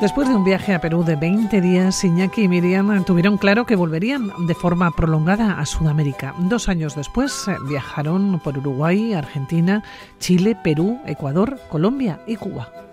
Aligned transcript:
Después 0.00 0.30
de 0.30 0.34
un 0.34 0.44
viaje 0.44 0.72
a 0.72 0.80
Perú 0.80 1.04
de 1.04 1.14
20 1.14 1.60
días, 1.60 2.04
Iñaki 2.04 2.44
y 2.44 2.48
Miriam 2.48 3.04
tuvieron 3.04 3.36
claro 3.36 3.66
que 3.66 3.76
volverían 3.76 4.32
de 4.46 4.54
forma 4.54 4.90
prolongada 4.92 5.60
a 5.60 5.66
Sudamérica. 5.66 6.34
Dos 6.38 6.70
años 6.70 6.96
después 6.96 7.46
eh, 7.48 7.56
viajaron 7.68 8.40
por 8.42 8.56
Uruguay, 8.56 9.12
Argentina, 9.12 9.84
Chile, 10.18 10.56
Perú, 10.64 10.98
Ecuador, 11.04 11.60
Colombia 11.68 12.18
y 12.26 12.36
Cuba. 12.36 12.89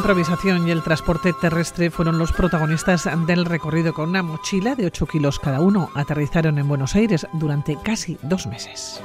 Improvisación 0.00 0.66
y 0.66 0.70
el 0.70 0.82
transporte 0.82 1.34
terrestre 1.34 1.90
fueron 1.90 2.18
los 2.18 2.32
protagonistas 2.32 3.06
del 3.26 3.44
recorrido 3.44 3.92
con 3.92 4.08
una 4.08 4.22
mochila 4.22 4.74
de 4.74 4.86
8 4.86 5.04
kilos 5.04 5.38
cada 5.38 5.60
uno. 5.60 5.90
Aterrizaron 5.94 6.58
en 6.58 6.66
Buenos 6.66 6.96
Aires 6.96 7.26
durante 7.34 7.76
casi 7.76 8.16
dos 8.22 8.46
meses. 8.46 9.02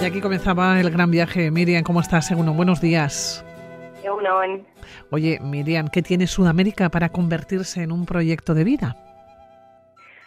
Y 0.00 0.04
aquí 0.04 0.20
comenzaba 0.20 0.78
el 0.80 0.90
gran 0.90 1.10
viaje. 1.10 1.50
Miriam, 1.50 1.82
¿cómo 1.82 2.00
estás? 2.00 2.28
Según 2.28 2.56
buenos 2.56 2.80
días. 2.80 3.44
Oye, 5.10 5.40
Miriam, 5.42 5.88
¿qué 5.88 6.02
tiene 6.02 6.28
Sudamérica 6.28 6.90
para 6.90 7.08
convertirse 7.08 7.82
en 7.82 7.90
un 7.90 8.06
proyecto 8.06 8.54
de 8.54 8.62
vida? 8.62 9.05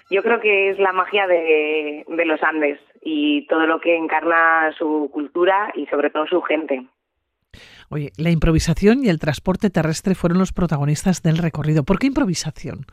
Yo 0.10 0.24
creo 0.24 0.40
que 0.40 0.72
es 0.72 0.80
la 0.80 0.92
magia 0.92 1.28
de, 1.28 2.04
de 2.08 2.26
los 2.26 2.42
Andes 2.42 2.80
y 3.02 3.46
todo 3.48 3.68
lo 3.68 3.80
que 3.80 3.96
encarna 3.96 4.72
su 4.78 5.10
cultura 5.14 5.72
y 5.76 5.86
sobre 5.88 6.10
todo 6.10 6.26
su 6.28 6.42
gente. 6.42 6.86
Oye, 7.90 8.12
la 8.18 8.30
improvisación 8.30 9.04
y 9.04 9.10
el 9.10 9.20
transporte 9.20 9.70
terrestre 9.70 10.16
fueron 10.16 10.40
los 10.40 10.54
protagonistas 10.54 11.22
del 11.24 11.38
recorrido. 11.38 11.84
¿Por 11.84 12.00
qué 12.00 12.08
improvisación? 12.08 12.86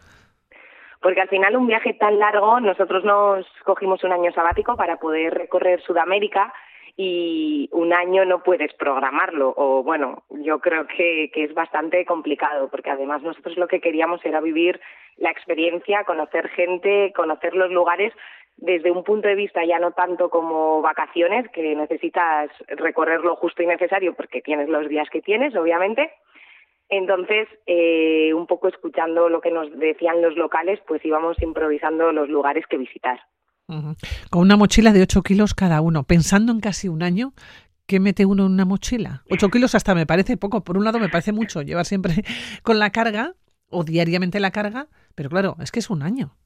Porque 1.00 1.20
al 1.20 1.28
final 1.28 1.56
un 1.56 1.66
viaje 1.66 1.94
tan 1.94 2.18
largo, 2.18 2.60
nosotros 2.60 3.04
nos 3.04 3.46
cogimos 3.64 4.02
un 4.04 4.12
año 4.12 4.32
sabático 4.32 4.76
para 4.76 4.96
poder 4.96 5.34
recorrer 5.34 5.82
Sudamérica 5.82 6.52
y 6.96 7.68
un 7.72 7.92
año 7.92 8.24
no 8.24 8.42
puedes 8.42 8.72
programarlo 8.74 9.52
o 9.56 9.82
bueno, 9.82 10.24
yo 10.30 10.60
creo 10.60 10.86
que, 10.86 11.30
es 11.34 11.52
bastante 11.52 12.04
complicado 12.06 12.68
porque 12.70 12.90
además 12.90 13.22
nosotros 13.22 13.58
lo 13.58 13.68
que 13.68 13.80
queríamos 13.80 14.24
era 14.24 14.40
vivir 14.40 14.80
la 15.16 15.30
experiencia, 15.30 16.04
conocer 16.04 16.48
gente, 16.48 17.12
conocer 17.14 17.54
los 17.54 17.70
lugares 17.70 18.14
desde 18.56 18.90
un 18.90 19.04
punto 19.04 19.28
de 19.28 19.34
vista 19.34 19.62
ya 19.66 19.78
no 19.78 19.92
tanto 19.92 20.30
como 20.30 20.80
vacaciones, 20.80 21.46
que 21.50 21.76
necesitas 21.76 22.50
recorrer 22.68 23.20
lo 23.20 23.36
justo 23.36 23.62
y 23.62 23.66
necesario 23.66 24.14
porque 24.14 24.40
tienes 24.40 24.70
los 24.70 24.88
días 24.88 25.10
que 25.10 25.20
tienes, 25.20 25.54
obviamente. 25.54 26.10
Entonces, 26.88 27.48
eh, 27.66 28.32
un 28.32 28.46
poco 28.46 28.68
escuchando 28.68 29.28
lo 29.28 29.42
que 29.42 29.50
nos 29.50 29.70
decían 29.78 30.22
los 30.22 30.36
locales, 30.36 30.80
pues 30.86 31.04
íbamos 31.04 31.40
improvisando 31.42 32.12
los 32.12 32.30
lugares 32.30 32.66
que 32.66 32.78
visitar. 32.78 33.20
Con 33.66 34.42
una 34.42 34.56
mochila 34.56 34.92
de 34.92 35.02
8 35.02 35.22
kilos 35.22 35.54
cada 35.54 35.80
uno, 35.80 36.04
pensando 36.04 36.52
en 36.52 36.60
casi 36.60 36.88
un 36.88 37.02
año, 37.02 37.34
¿qué 37.86 37.98
mete 37.98 38.24
uno 38.24 38.46
en 38.46 38.52
una 38.52 38.64
mochila? 38.64 39.24
8 39.30 39.50
kilos 39.50 39.74
hasta 39.74 39.94
me 39.94 40.06
parece 40.06 40.36
poco. 40.36 40.62
Por 40.62 40.78
un 40.78 40.84
lado 40.84 41.00
me 41.00 41.08
parece 41.08 41.32
mucho 41.32 41.62
llevar 41.62 41.84
siempre 41.84 42.24
con 42.62 42.78
la 42.78 42.90
carga 42.90 43.34
o 43.68 43.82
diariamente 43.82 44.38
la 44.38 44.52
carga, 44.52 44.88
pero 45.14 45.30
claro, 45.30 45.56
es 45.60 45.72
que 45.72 45.80
es 45.80 45.90
un 45.90 46.02
año. 46.02 46.36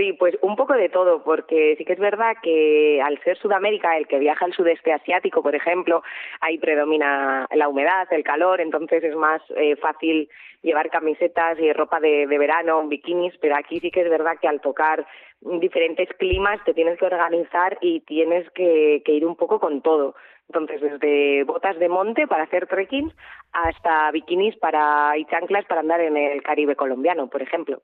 Sí, 0.00 0.14
pues 0.14 0.34
un 0.40 0.56
poco 0.56 0.72
de 0.72 0.88
todo, 0.88 1.22
porque 1.22 1.74
sí 1.76 1.84
que 1.84 1.92
es 1.92 1.98
verdad 1.98 2.34
que 2.42 3.02
al 3.02 3.22
ser 3.22 3.36
Sudamérica 3.36 3.98
el 3.98 4.08
que 4.08 4.18
viaja 4.18 4.46
al 4.46 4.54
sudeste 4.54 4.94
asiático, 4.94 5.42
por 5.42 5.54
ejemplo, 5.54 6.02
ahí 6.40 6.56
predomina 6.56 7.46
la 7.54 7.68
humedad, 7.68 8.08
el 8.10 8.24
calor, 8.24 8.62
entonces 8.62 9.04
es 9.04 9.14
más 9.14 9.42
eh, 9.56 9.76
fácil 9.76 10.30
llevar 10.62 10.88
camisetas 10.88 11.58
y 11.58 11.70
ropa 11.74 12.00
de, 12.00 12.24
verano, 12.26 12.88
bikinis, 12.88 13.36
pero 13.42 13.56
aquí 13.56 13.78
sí 13.78 13.90
que 13.90 14.00
es 14.00 14.08
verdad 14.08 14.38
que 14.40 14.48
al 14.48 14.62
tocar 14.62 15.06
diferentes 15.42 16.08
climas 16.18 16.64
te 16.64 16.72
tienes 16.72 16.98
que 16.98 17.04
organizar 17.04 17.76
y 17.82 18.00
tienes 18.00 18.48
que, 18.52 19.02
que 19.04 19.12
ir 19.12 19.26
un 19.26 19.36
poco 19.36 19.60
con 19.60 19.82
todo. 19.82 20.14
Entonces, 20.48 20.80
desde 20.80 21.44
botas 21.44 21.78
de 21.78 21.90
monte 21.90 22.26
para 22.26 22.44
hacer 22.44 22.66
trekking 22.68 23.12
hasta 23.52 24.10
bikinis 24.12 24.56
para, 24.56 25.12
y 25.18 25.26
chanclas 25.26 25.66
para 25.66 25.82
andar 25.82 26.00
en 26.00 26.16
el 26.16 26.42
Caribe 26.42 26.74
colombiano, 26.74 27.28
por 27.28 27.42
ejemplo. 27.42 27.82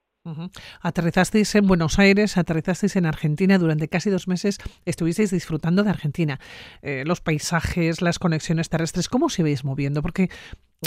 Aterrizasteis 0.83 1.55
en 1.55 1.67
Buenos 1.67 1.99
Aires, 1.99 2.37
aterrizasteis 2.37 2.97
en 2.97 3.07
Argentina, 3.07 3.59
durante 3.59 3.89
casi 3.89 4.11
dos 4.11 4.29
meses 4.29 4.59
estuvisteis 4.85 5.31
disfrutando 5.31 5.83
de 5.83 5.91
Argentina. 5.91 6.39
Eh, 6.83 7.05
los 7.07 7.21
paisajes, 7.21 8.03
las 8.03 8.19
conexiones 8.19 8.69
terrestres, 8.69 9.09
¿cómo 9.09 9.27
os 9.27 9.39
ibais 9.39 9.65
moviendo? 9.65 10.03
Porque 10.03 10.29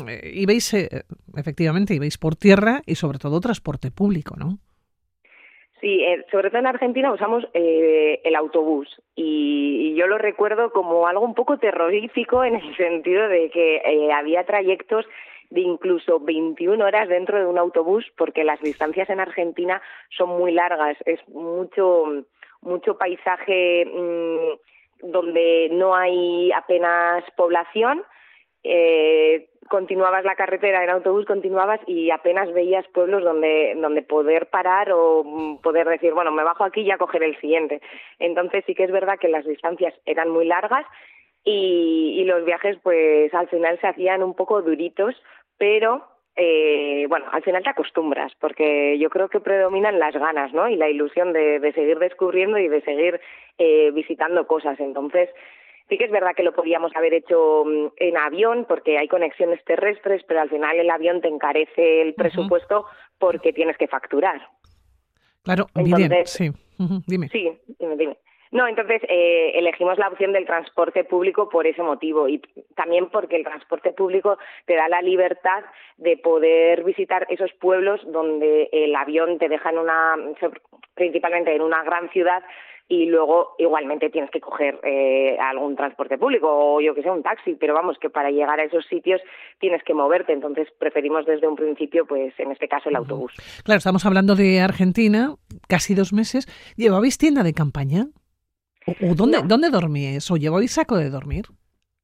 eh, 0.07 0.31
ibais, 0.33 0.73
eh, 0.73 1.03
efectivamente, 1.35 1.93
ibais 1.93 2.17
por 2.17 2.35
tierra 2.35 2.81
y 2.85 2.95
sobre 2.95 3.19
todo 3.19 3.39
transporte 3.39 3.91
público, 3.91 4.35
¿no? 4.37 4.59
Sí, 5.81 6.03
eh, 6.03 6.25
sobre 6.29 6.49
todo 6.49 6.59
en 6.59 6.67
Argentina 6.67 7.11
usamos 7.11 7.45
eh, 7.53 8.19
el 8.23 8.35
autobús 8.35 8.87
y, 9.15 9.95
yo 9.95 10.07
lo 10.07 10.17
recuerdo 10.17 10.71
como 10.71 11.07
algo 11.07 11.25
un 11.25 11.33
poco 11.33 11.57
terrorífico 11.57 12.45
en 12.45 12.55
el 12.55 12.77
sentido 12.77 13.27
de 13.27 13.49
que 13.49 13.81
había 14.13 14.45
trayectos 14.45 15.05
de 15.49 15.61
incluso 15.61 16.19
21 16.19 16.83
horas 16.83 17.09
dentro 17.09 17.39
de 17.39 17.45
un 17.45 17.57
autobús 17.57 18.05
porque 18.17 18.43
las 18.43 18.59
distancias 18.61 19.09
en 19.09 19.19
Argentina 19.19 19.81
son 20.15 20.29
muy 20.29 20.51
largas, 20.51 20.97
es 21.05 21.19
mucho 21.29 22.25
mucho 22.61 22.97
paisaje 22.97 23.85
mmm, 23.85 25.09
donde 25.11 25.69
no 25.71 25.95
hay 25.95 26.51
apenas 26.51 27.23
población 27.35 28.03
eh, 28.63 29.49
continuabas 29.69 30.25
la 30.25 30.35
carretera 30.35 30.83
en 30.83 30.89
autobús, 30.89 31.25
continuabas 31.25 31.79
y 31.87 32.11
apenas 32.11 32.51
veías 32.51 32.85
pueblos 32.87 33.23
donde, 33.23 33.75
donde 33.77 34.01
poder 34.01 34.47
parar 34.47 34.91
o 34.91 35.23
mm, 35.23 35.61
poder 35.61 35.87
decir, 35.87 36.13
bueno, 36.13 36.31
me 36.31 36.43
bajo 36.43 36.63
aquí 36.63 36.81
y 36.81 36.91
a 36.91 36.97
coger 36.97 37.23
el 37.23 37.39
siguiente. 37.39 37.81
Entonces 38.17 38.63
sí 38.65 38.75
que 38.75 38.83
es 38.83 38.91
verdad 38.91 39.19
que 39.19 39.29
las 39.29 39.45
distancias 39.45 39.93
eran 40.05 40.29
muy 40.29 40.45
largas 40.45 40.85
y, 41.45 42.15
y 42.19 42.25
los 42.25 42.43
viajes 42.43 42.77
pues 42.83 43.33
al 43.33 43.47
final 43.47 43.79
se 43.79 43.87
hacían 43.87 44.23
un 44.23 44.35
poco 44.35 44.61
duritos, 44.61 45.15
pero 45.59 46.07
eh, 46.35 47.05
bueno, 47.07 47.27
al 47.31 47.43
final 47.43 47.61
te 47.61 47.69
acostumbras, 47.69 48.33
porque 48.39 48.97
yo 48.97 49.11
creo 49.11 49.29
que 49.29 49.39
predominan 49.39 49.99
las 49.99 50.15
ganas, 50.15 50.51
¿no? 50.53 50.67
Y 50.67 50.75
la 50.75 50.89
ilusión 50.89 51.33
de, 51.33 51.59
de 51.59 51.73
seguir 51.73 51.99
descubriendo 51.99 52.57
y 52.57 52.67
de 52.67 52.81
seguir 52.81 53.21
eh, 53.59 53.91
visitando 53.91 54.47
cosas. 54.47 54.79
Entonces, 54.79 55.29
Sí 55.89 55.97
que 55.97 56.05
es 56.05 56.11
verdad 56.11 56.35
que 56.35 56.43
lo 56.43 56.53
podíamos 56.53 56.95
haber 56.95 57.15
hecho 57.15 57.63
mm, 57.65 57.87
en 57.97 58.17
avión 58.17 58.65
porque 58.67 58.99
hay 58.99 59.07
conexiones 59.07 59.63
terrestres, 59.65 60.21
pero 60.27 60.41
al 60.41 60.49
final 60.49 60.77
el 60.77 60.89
avión 60.89 61.19
te 61.19 61.27
encarece 61.27 62.03
el 62.03 62.13
presupuesto 62.13 62.85
porque 63.17 63.51
tienes 63.51 63.75
que 63.75 63.87
facturar. 63.87 64.39
Claro, 65.43 65.65
entonces, 65.73 66.29
sí. 66.29 66.51
dime. 67.07 67.27
Sí, 67.29 67.51
dime, 67.79 67.97
dime. 67.97 68.17
No, 68.51 68.67
entonces 68.67 69.01
eh, 69.07 69.51
elegimos 69.55 69.97
la 69.99 70.07
opción 70.07 70.33
del 70.33 70.45
transporte 70.45 71.03
público 71.03 71.49
por 71.49 71.67
ese 71.67 71.83
motivo 71.83 72.27
y 72.27 72.41
también 72.75 73.09
porque 73.09 73.35
el 73.35 73.43
transporte 73.43 73.91
público 73.93 74.37
te 74.65 74.75
da 74.75 74.87
la 74.89 75.01
libertad 75.01 75.63
de 75.97 76.17
poder 76.17 76.83
visitar 76.83 77.27
esos 77.29 77.51
pueblos 77.53 78.01
donde 78.11 78.69
el 78.71 78.95
avión 78.95 79.37
te 79.37 79.49
deja 79.49 79.69
en 79.69 79.77
una, 79.77 80.15
principalmente 80.95 81.55
en 81.55 81.61
una 81.61 81.83
gran 81.83 82.09
ciudad, 82.09 82.43
y 82.91 83.05
luego 83.05 83.53
igualmente 83.59 84.09
tienes 84.09 84.31
que 84.31 84.41
coger 84.41 84.79
eh, 84.83 85.37
algún 85.39 85.75
transporte 85.75 86.17
público 86.17 86.47
o 86.49 86.81
yo 86.81 86.95
que 86.95 87.03
sé, 87.03 87.09
un 87.11 87.21
taxi, 87.21 87.53
pero 87.53 87.75
vamos, 87.75 87.97
que 88.01 88.09
para 88.09 88.31
llegar 88.31 88.59
a 88.59 88.63
esos 88.63 88.83
sitios 88.87 89.21
tienes 89.59 89.83
que 89.83 89.93
moverte, 89.93 90.33
entonces 90.33 90.67
preferimos 90.79 91.25
desde 91.27 91.47
un 91.47 91.55
principio, 91.55 92.07
pues 92.07 92.33
en 92.39 92.51
este 92.51 92.67
caso 92.67 92.89
el 92.89 92.95
autobús. 92.95 93.31
Claro, 93.63 93.77
estamos 93.77 94.07
hablando 94.07 94.33
de 94.33 94.59
Argentina, 94.59 95.35
casi 95.67 95.93
dos 95.93 96.13
meses. 96.13 96.47
¿Llevabais 96.75 97.19
tienda 97.19 97.43
de 97.43 97.53
campaña? 97.53 98.07
¿O, 99.01 99.15
dónde, 99.15 99.39
dónde 99.45 99.69
dormíais? 99.69 100.29
¿O 100.31 100.37
llevabais 100.37 100.71
saco 100.71 100.97
de 100.97 101.09
dormir? 101.09 101.45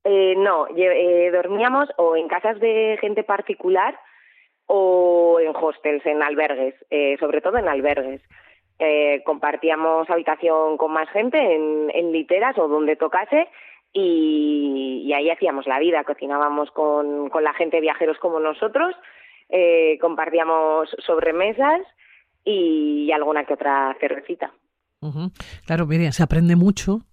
Eh, 0.03 0.35
no, 0.37 0.67
eh, 0.75 1.31
dormíamos 1.31 1.89
o 1.97 2.15
en 2.15 2.27
casas 2.27 2.59
de 2.59 2.97
gente 3.01 3.23
particular 3.23 3.97
o 4.67 5.39
en 5.39 5.55
hostels, 5.55 6.05
en 6.05 6.21
albergues, 6.21 6.75
eh, 6.89 7.17
sobre 7.19 7.41
todo 7.41 7.57
en 7.57 7.67
albergues 7.67 8.21
eh, 8.79 9.23
compartíamos 9.25 10.09
habitación 10.09 10.77
con 10.77 10.91
más 10.91 11.09
gente 11.09 11.37
en, 11.37 11.89
en 11.93 12.11
literas 12.11 12.57
o 12.57 12.67
donde 12.67 12.97
tocase 12.97 13.47
y, 13.93 15.03
y, 15.05 15.13
ahí 15.13 15.29
hacíamos 15.29 15.65
la 15.67 15.79
vida, 15.79 16.03
cocinábamos 16.03 16.69
con, 16.71 17.29
con 17.29 17.43
la 17.45 17.53
gente 17.53 17.79
viajeros 17.79 18.17
como 18.19 18.41
nosotros, 18.41 18.93
eh, 19.47 19.97
compartíamos 20.01 20.89
sobremesas 20.99 21.81
y 22.43 23.09
alguna 23.13 23.45
que 23.45 23.53
otra 23.53 23.95
cervecita. 24.01 24.51
Uh 25.05 25.13
-huh. 25.13 25.31
Claro, 25.65 25.85
Miriam, 25.85 26.11
se 26.11 26.23
aprende 26.23 26.55
mucho 26.55 27.05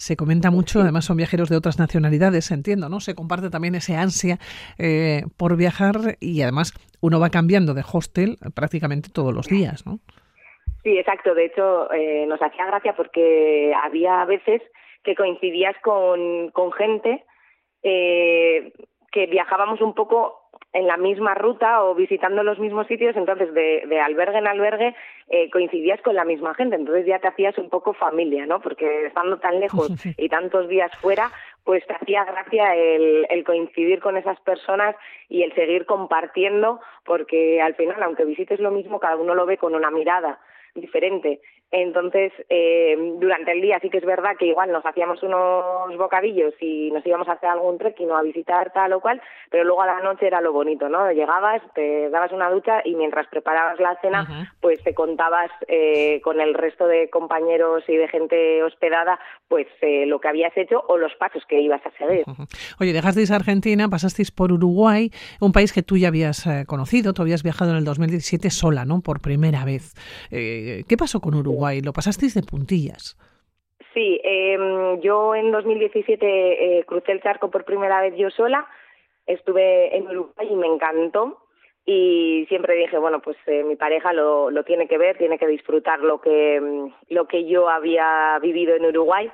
se 0.00 0.16
comenta 0.16 0.50
mucho, 0.50 0.80
además 0.80 1.04
son 1.04 1.18
viajeros 1.18 1.50
de 1.50 1.56
otras 1.56 1.78
nacionalidades, 1.78 2.50
entiendo, 2.50 2.88
¿no? 2.88 3.00
Se 3.00 3.14
comparte 3.14 3.50
también 3.50 3.74
ese 3.74 3.96
ansia 3.96 4.38
eh, 4.78 5.24
por 5.36 5.56
viajar 5.58 6.16
y 6.20 6.40
además 6.40 6.72
uno 7.02 7.20
va 7.20 7.28
cambiando 7.28 7.74
de 7.74 7.82
hostel 7.82 8.38
prácticamente 8.54 9.10
todos 9.12 9.34
los 9.34 9.46
días, 9.48 9.84
¿no? 9.86 9.98
Sí, 10.82 10.96
exacto. 10.96 11.34
De 11.34 11.44
hecho, 11.44 11.92
eh, 11.92 12.24
nos 12.26 12.40
hacía 12.40 12.64
gracia 12.64 12.94
porque 12.96 13.74
había 13.82 14.24
veces 14.24 14.62
que 15.04 15.14
coincidías 15.14 15.76
con, 15.82 16.50
con 16.52 16.72
gente 16.72 17.24
eh, 17.82 18.72
que 19.12 19.26
viajábamos 19.26 19.82
un 19.82 19.94
poco 19.94 20.39
en 20.72 20.86
la 20.86 20.96
misma 20.96 21.34
ruta 21.34 21.82
o 21.82 21.94
visitando 21.94 22.42
los 22.42 22.58
mismos 22.58 22.86
sitios, 22.86 23.16
entonces 23.16 23.52
de, 23.54 23.82
de 23.88 24.00
albergue 24.00 24.38
en 24.38 24.46
albergue 24.46 24.94
eh, 25.28 25.50
coincidías 25.50 26.00
con 26.02 26.14
la 26.14 26.24
misma 26.24 26.54
gente, 26.54 26.76
entonces 26.76 27.06
ya 27.06 27.18
te 27.18 27.28
hacías 27.28 27.58
un 27.58 27.68
poco 27.68 27.92
familia, 27.92 28.46
¿no? 28.46 28.60
Porque 28.60 29.06
estando 29.06 29.38
tan 29.38 29.58
lejos 29.58 29.90
y 30.16 30.28
tantos 30.28 30.68
días 30.68 30.92
fuera, 31.00 31.30
pues 31.64 31.84
te 31.86 31.94
hacía 31.94 32.24
gracia 32.24 32.74
el, 32.76 33.26
el 33.30 33.44
coincidir 33.44 34.00
con 34.00 34.16
esas 34.16 34.38
personas 34.40 34.94
y 35.28 35.42
el 35.42 35.52
seguir 35.54 35.86
compartiendo, 35.86 36.80
porque 37.04 37.60
al 37.60 37.74
final, 37.74 38.00
aunque 38.02 38.24
visites 38.24 38.60
lo 38.60 38.70
mismo, 38.70 39.00
cada 39.00 39.16
uno 39.16 39.34
lo 39.34 39.46
ve 39.46 39.58
con 39.58 39.74
una 39.74 39.90
mirada 39.90 40.38
diferente. 40.74 41.40
Entonces, 41.72 42.32
eh, 42.48 42.96
durante 43.20 43.52
el 43.52 43.60
día 43.60 43.78
sí 43.80 43.90
que 43.90 43.98
es 43.98 44.04
verdad 44.04 44.32
que 44.36 44.46
igual 44.46 44.72
nos 44.72 44.84
hacíamos 44.84 45.22
unos 45.22 45.96
bocadillos 45.96 46.52
y 46.60 46.90
nos 46.90 47.06
íbamos 47.06 47.28
a 47.28 47.32
hacer 47.32 47.48
algún 47.48 47.78
trekking 47.78 48.10
o 48.10 48.16
a 48.16 48.22
visitar 48.22 48.72
tal 48.72 48.92
o 48.92 49.00
cual, 49.00 49.22
pero 49.50 49.62
luego 49.62 49.82
a 49.82 49.86
la 49.86 50.00
noche 50.00 50.26
era 50.26 50.40
lo 50.40 50.52
bonito, 50.52 50.88
¿no? 50.88 51.12
Llegabas, 51.12 51.62
te 51.74 52.10
dabas 52.10 52.32
una 52.32 52.50
ducha 52.50 52.82
y 52.84 52.96
mientras 52.96 53.28
preparabas 53.28 53.78
la 53.78 53.96
cena, 54.00 54.50
pues 54.60 54.82
te 54.82 54.94
contabas 54.94 55.50
eh, 55.68 56.20
con 56.24 56.40
el 56.40 56.54
resto 56.54 56.88
de 56.88 57.08
compañeros 57.08 57.84
y 57.86 57.96
de 57.96 58.08
gente 58.08 58.64
hospedada, 58.64 59.20
pues 59.46 59.68
eh, 59.80 60.06
lo 60.06 60.20
que 60.20 60.26
habías 60.26 60.56
hecho 60.56 60.82
o 60.88 60.98
los 60.98 61.14
pasos 61.14 61.44
que 61.48 61.60
ibas 61.60 61.82
a 61.86 61.90
seguir. 61.92 62.24
Oye, 62.80 62.92
dejasteis 62.92 63.30
Argentina, 63.30 63.88
pasasteis 63.88 64.32
por 64.32 64.50
Uruguay, 64.50 65.12
un 65.40 65.52
país 65.52 65.72
que 65.72 65.84
tú 65.84 65.96
ya 65.96 66.08
habías 66.08 66.48
conocido, 66.66 67.12
tú 67.12 67.22
habías 67.22 67.44
viajado 67.44 67.70
en 67.70 67.76
el 67.76 67.84
2017 67.84 68.50
sola, 68.50 68.84
¿no? 68.84 69.02
Por 69.02 69.20
primera 69.20 69.64
vez. 69.64 69.94
¿Qué 70.30 70.96
pasó 70.98 71.20
con 71.20 71.34
Uruguay? 71.34 71.59
Lo 71.82 71.92
pasasteis 71.92 72.34
de 72.34 72.42
puntillas. 72.42 73.16
Sí, 73.94 74.20
em, 74.22 75.00
yo 75.00 75.34
en 75.34 75.50
2017 75.50 76.78
eh, 76.78 76.84
crucé 76.84 77.12
el 77.12 77.22
charco 77.22 77.50
por 77.50 77.64
primera 77.64 78.00
vez 78.00 78.14
yo 78.16 78.30
sola, 78.30 78.66
estuve 79.26 79.96
en 79.96 80.06
Uruguay 80.06 80.48
y 80.50 80.56
me 80.56 80.66
encantó 80.66 81.38
y 81.84 82.46
siempre 82.48 82.74
dije, 82.76 82.98
bueno, 82.98 83.20
pues 83.20 83.36
eh, 83.46 83.64
mi 83.64 83.76
pareja 83.76 84.12
lo, 84.12 84.50
lo 84.50 84.64
tiene 84.64 84.86
que 84.86 84.98
ver, 84.98 85.18
tiene 85.18 85.38
que 85.38 85.46
disfrutar 85.46 86.00
lo 86.00 86.20
que, 86.20 86.56
em, 86.56 86.92
lo 87.08 87.26
que 87.26 87.46
yo 87.46 87.68
había 87.68 88.38
vivido 88.40 88.76
en 88.76 88.86
Uruguay 88.86 89.30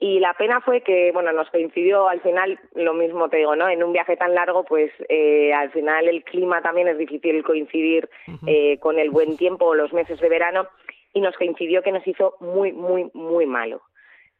y 0.00 0.20
la 0.20 0.32
pena 0.34 0.60
fue 0.60 0.82
que, 0.82 1.10
bueno, 1.12 1.32
nos 1.32 1.50
coincidió 1.50 2.08
al 2.08 2.20
final, 2.20 2.58
lo 2.74 2.94
mismo 2.94 3.28
te 3.28 3.38
digo, 3.38 3.56
¿no? 3.56 3.68
En 3.68 3.82
un 3.82 3.92
viaje 3.92 4.16
tan 4.16 4.32
largo, 4.32 4.62
pues 4.62 4.92
eh, 5.08 5.52
al 5.52 5.72
final 5.72 6.06
el 6.06 6.22
clima 6.22 6.62
también 6.62 6.86
es 6.86 6.98
difícil 6.98 7.42
coincidir 7.42 8.08
eh, 8.46 8.78
con 8.78 9.00
el 9.00 9.10
buen 9.10 9.36
tiempo, 9.36 9.74
los 9.74 9.92
meses 9.92 10.20
de 10.20 10.28
verano, 10.28 10.68
y 11.12 11.20
nos 11.20 11.36
coincidió 11.36 11.82
que 11.82 11.92
nos 11.92 12.06
hizo 12.06 12.34
muy, 12.40 12.72
muy, 12.72 13.10
muy 13.14 13.46
malo. 13.46 13.82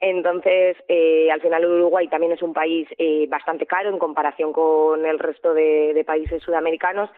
Entonces, 0.01 0.77
eh, 0.89 1.31
al 1.33 1.41
final 1.41 1.65
Uruguay 1.65 2.07
también 2.09 2.33
es 2.33 2.43
un 2.43 2.53
país 2.53 2.87
eh, 2.99 3.27
bastante 3.29 3.67
caro 3.67 3.91
en 3.91 3.99
comparación 3.99 4.53
con 4.53 5.05
el 5.05 5.19
resto 5.19 5.55
de, 5.55 6.05
países 6.07 6.43
sudamericanos 6.43 7.11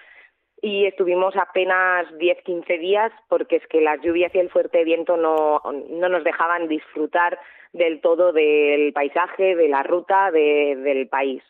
y 0.63 0.87
estuvimos 0.87 1.37
apenas 1.37 2.07
10-15 2.15 2.79
días 2.79 3.13
porque 3.29 3.57
es 3.57 3.67
que 3.67 3.81
las 3.81 4.01
lluvias 4.01 4.35
y 4.35 4.39
el 4.39 4.51
fuerte 4.51 4.83
viento 4.85 5.17
no, 5.17 5.61
no 5.91 6.09
nos 6.09 6.25
dejaban 6.25 6.69
disfrutar 6.69 7.39
del 7.73 8.01
todo 8.01 8.33
del 8.33 8.93
paisaje, 8.93 9.55
de 9.55 9.69
la 9.69 9.83
ruta, 9.83 10.31
de, 10.31 10.77
del 10.77 11.09
país. 11.09 11.43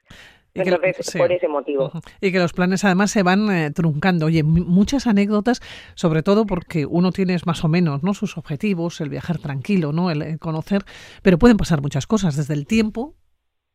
Entonces, 0.54 1.16
por 1.16 1.32
ese 1.32 1.48
motivo. 1.48 1.92
Y 2.20 2.32
que 2.32 2.38
los 2.38 2.52
planes 2.52 2.84
además 2.84 3.10
se 3.10 3.22
van 3.22 3.50
eh, 3.50 3.70
truncando. 3.70 4.26
Oye, 4.26 4.42
muchas 4.42 5.06
anécdotas, 5.06 5.60
sobre 5.94 6.22
todo 6.22 6.46
porque 6.46 6.86
uno 6.86 7.12
tiene 7.12 7.36
más 7.46 7.64
o 7.64 7.68
menos 7.68 8.02
no 8.02 8.14
sus 8.14 8.36
objetivos, 8.36 9.00
el 9.00 9.08
viajar 9.08 9.38
tranquilo, 9.38 9.92
no 9.92 10.10
el, 10.10 10.38
conocer, 10.38 10.82
pero 11.22 11.38
pueden 11.38 11.56
pasar 11.56 11.80
muchas 11.80 12.06
cosas, 12.06 12.36
desde 12.36 12.54
el 12.54 12.66
tiempo, 12.66 13.14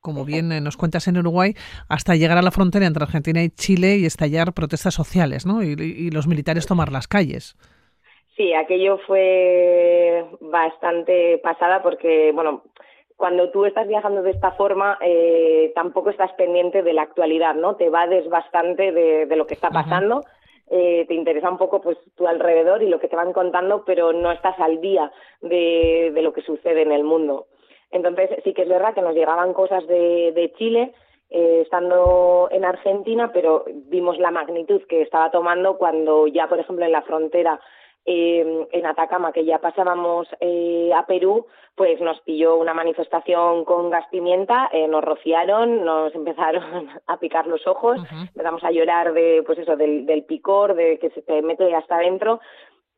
como 0.01 0.25
bien 0.25 0.51
eh, 0.51 0.61
nos 0.61 0.77
cuentas 0.77 1.07
en 1.07 1.17
Uruguay, 1.17 1.53
hasta 1.87 2.15
llegar 2.15 2.37
a 2.37 2.41
la 2.41 2.51
frontera 2.51 2.85
entre 2.85 3.03
Argentina 3.03 3.41
y 3.41 3.49
Chile 3.49 3.97
y 3.97 4.05
estallar 4.05 4.53
protestas 4.53 4.93
sociales, 4.93 5.45
¿no? 5.45 5.63
y 5.63 6.11
los 6.11 6.27
militares 6.27 6.67
tomar 6.67 6.91
las 6.91 7.07
calles. 7.07 7.55
Sí, 8.35 8.53
aquello 8.53 8.97
fue 9.07 10.25
bastante 10.41 11.37
pasada 11.37 11.81
porque, 11.81 12.33
bueno, 12.33 12.63
cuando 13.17 13.49
tú 13.49 13.65
estás 13.65 13.87
viajando 13.87 14.21
de 14.21 14.31
esta 14.31 14.51
forma, 14.51 14.97
eh, 15.01 15.71
tampoco 15.73 16.09
estás 16.09 16.33
pendiente 16.33 16.83
de 16.83 16.93
la 16.93 17.03
actualidad, 17.03 17.55
¿no? 17.55 17.75
Te 17.75 17.89
vades 17.89 18.27
bastante 18.29 18.91
de, 18.91 19.25
de 19.25 19.35
lo 19.35 19.47
que 19.47 19.53
está 19.53 19.69
pasando. 19.69 20.21
Eh, 20.69 21.05
te 21.07 21.13
interesa 21.13 21.49
un 21.49 21.57
poco 21.57 21.79
pues 21.79 21.97
tu 22.15 22.27
alrededor 22.27 22.81
y 22.81 22.89
lo 22.89 22.99
que 22.99 23.07
te 23.07 23.15
van 23.15 23.33
contando, 23.33 23.83
pero 23.85 24.13
no 24.13 24.31
estás 24.31 24.59
al 24.59 24.81
día 24.81 25.11
de, 25.41 26.11
de 26.13 26.21
lo 26.21 26.33
que 26.33 26.41
sucede 26.41 26.81
en 26.81 26.91
el 26.91 27.03
mundo. 27.03 27.45
Entonces 27.91 28.31
sí 28.43 28.53
que 28.53 28.63
es 28.63 28.69
verdad 28.69 28.93
que 28.93 29.01
nos 29.01 29.13
llegaban 29.13 29.53
cosas 29.53 29.85
de, 29.87 30.31
de 30.33 30.51
Chile, 30.57 30.93
eh, 31.29 31.61
estando 31.63 32.49
en 32.51 32.65
Argentina, 32.65 33.31
pero 33.31 33.65
vimos 33.89 34.17
la 34.17 34.31
magnitud 34.31 34.81
que 34.89 35.01
estaba 35.01 35.31
tomando 35.31 35.77
cuando 35.77 36.27
ya, 36.27 36.47
por 36.47 36.59
ejemplo, 36.59 36.83
en 36.83 36.91
la 36.91 37.03
frontera 37.03 37.59
eh, 38.05 38.67
en 38.71 38.85
Atacama, 38.85 39.31
que 39.31 39.45
ya 39.45 39.59
pasábamos 39.59 40.27
eh, 40.39 40.91
a 40.95 41.05
Perú, 41.05 41.47
pues 41.75 41.99
nos 42.01 42.21
pilló 42.21 42.55
una 42.55 42.73
manifestación 42.73 43.65
con 43.65 43.89
gas 43.89 44.05
pimienta, 44.11 44.69
eh, 44.71 44.87
nos 44.87 45.03
rociaron, 45.03 45.83
nos 45.83 46.13
empezaron 46.15 46.89
a 47.07 47.17
picar 47.17 47.47
los 47.47 47.65
ojos, 47.67 47.97
empezamos 48.11 48.63
a 48.63 48.71
llorar 48.71 49.13
de, 49.13 49.43
pues 49.45 49.59
eso, 49.59 49.75
del, 49.75 50.05
del 50.05 50.23
picor, 50.23 50.75
de 50.75 50.99
que 50.99 51.09
se 51.09 51.21
te 51.21 51.41
mete 51.41 51.73
hasta 51.75 51.95
adentro. 51.95 52.39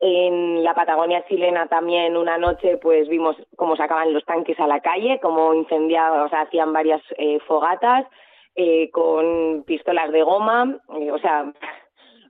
En 0.00 0.62
la 0.62 0.74
Patagonia 0.74 1.24
chilena 1.26 1.66
también 1.66 2.16
una 2.16 2.38
noche 2.38 2.76
pues 2.76 3.08
vimos 3.08 3.36
cómo 3.56 3.74
sacaban 3.74 4.12
los 4.12 4.24
tanques 4.24 4.58
a 4.60 4.68
la 4.68 4.80
calle, 4.80 5.18
cómo 5.20 5.54
incendiaban, 5.54 6.20
o 6.20 6.28
sea, 6.28 6.42
hacían 6.42 6.72
varias 6.72 7.02
eh, 7.16 7.40
fogatas 7.48 8.06
eh, 8.54 8.90
con 8.92 9.64
pistolas 9.66 10.12
de 10.12 10.22
goma, 10.22 10.78
eh, 11.00 11.10
o 11.10 11.18
sea, 11.18 11.52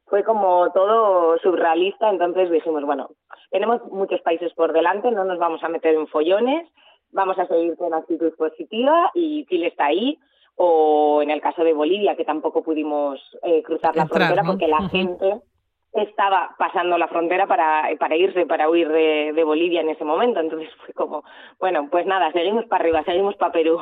fue 0.08 0.25
como 0.25 0.70
todo 0.72 1.38
surrealista, 1.38 2.10
entonces 2.10 2.50
dijimos, 2.50 2.84
bueno, 2.84 3.10
tenemos 3.50 3.82
muchos 3.90 4.20
países 4.22 4.52
por 4.55 4.72
delante, 4.72 5.10
no 5.10 5.25
nos 5.25 5.38
vamos 5.38 5.62
a 5.62 5.69
meter 5.69 5.94
en 5.94 6.06
follones, 6.06 6.69
vamos 7.12 7.38
a 7.38 7.46
seguir 7.46 7.76
con 7.76 7.94
actitud 7.94 8.32
positiva 8.37 9.10
y 9.14 9.46
Chile 9.46 9.69
está 9.69 9.87
ahí, 9.87 10.18
o 10.56 11.21
en 11.23 11.30
el 11.30 11.40
caso 11.40 11.62
de 11.62 11.73
Bolivia, 11.73 12.16
que 12.16 12.25
tampoco 12.25 12.62
pudimos 12.62 13.21
eh, 13.42 13.62
cruzar 13.62 13.94
la 13.97 14.06
frontera 14.06 14.42
porque 14.44 14.66
la 14.66 14.88
gente 14.88 15.40
estaba 15.92 16.54
pasando 16.59 16.99
la 16.99 17.09
frontera 17.09 17.47
para, 17.47 17.88
para 17.99 18.16
irse, 18.16 18.47
para 18.47 18.68
huir 18.68 18.88
de, 18.88 19.32
de 19.35 19.44
Bolivia 19.44 19.80
en 19.80 19.90
ese 19.90 20.04
momento, 20.04 20.40
entonces 20.40 20.68
fue 20.85 20.94
como, 20.94 21.25
bueno, 21.59 21.88
pues 21.90 22.06
nada, 22.06 22.32
seguimos 22.32 22.66
para 22.66 22.85
arriba, 22.85 23.04
seguimos 23.04 23.37
para 23.37 23.52
Perú. 23.52 23.80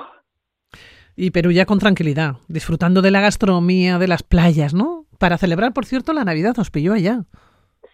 Y 1.16 1.30
Perú 1.30 1.50
ya 1.50 1.64
con 1.64 1.78
tranquilidad, 1.78 2.34
disfrutando 2.46 3.00
de 3.00 3.10
la 3.10 3.22
gastronomía, 3.22 3.98
de 3.98 4.06
las 4.06 4.22
playas, 4.22 4.74
¿no? 4.74 5.05
Para 5.18 5.38
celebrar, 5.38 5.72
por 5.72 5.84
cierto, 5.84 6.12
la 6.12 6.24
Navidad 6.24 6.58
os 6.58 6.70
pilló 6.70 6.92
allá. 6.92 7.20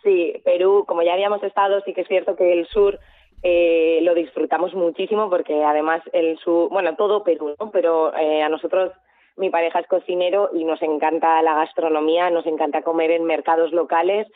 Sí, 0.03 0.35
Perú, 0.45 0.85
como 0.87 1.03
ya 1.03 1.13
habíamos 1.13 1.43
estado, 1.43 1.81
sí 1.85 1.95
que 1.95 2.01
es 2.03 2.09
cierto 2.09 2.35
que 2.37 2.53
el 2.53 2.67
sur 2.67 2.99
eh, 3.43 4.01
lo 4.03 4.15
disfrutamos 4.15 4.75
muchísimo 4.75 5.29
porque 5.31 5.63
además 5.65 6.03
el 6.13 6.39
sur, 6.39 6.69
bueno, 6.71 6.97
todo 6.97 7.23
Perú, 7.25 7.55
¿no? 7.59 7.71
Pero 7.71 8.15
eh, 8.17 8.43
a 8.43 8.49
nosotros, 8.49 8.93
mi 9.37 9.51
pareja 9.51 9.81
es 9.81 9.87
cocinero 9.87 10.51
y 10.53 10.65
nos 10.65 10.83
encanta 10.83 11.41
la 11.43 11.55
gastronomía, 11.55 12.31
nos 12.31 12.47
encanta 12.47 12.83
comer 12.83 13.11
en 13.13 13.25
mercados 13.25 13.73
locales 13.73 14.29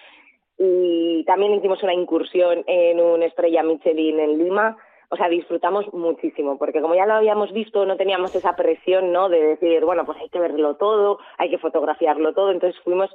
y 0.58 1.24
también 1.24 1.54
hicimos 1.54 1.82
una 1.82 1.94
incursión 1.94 2.64
en 2.66 3.00
una 3.00 3.26
estrella 3.26 3.62
Michelin 3.62 4.20
en 4.20 4.38
Lima 4.38 4.76
o 5.08 5.16
sea, 5.16 5.28
disfrutamos 5.28 5.92
muchísimo, 5.92 6.58
porque 6.58 6.80
como 6.80 6.94
ya 6.94 7.06
lo 7.06 7.14
habíamos 7.14 7.52
visto, 7.52 7.86
no 7.86 7.96
teníamos 7.96 8.34
esa 8.34 8.56
presión, 8.56 9.12
¿no? 9.12 9.28
De 9.28 9.40
decir, 9.40 9.84
bueno, 9.84 10.04
pues 10.04 10.18
hay 10.20 10.28
que 10.28 10.40
verlo 10.40 10.76
todo, 10.76 11.18
hay 11.38 11.50
que 11.50 11.58
fotografiarlo 11.58 12.34
todo, 12.34 12.50
entonces 12.50 12.80
fuimos 12.82 13.10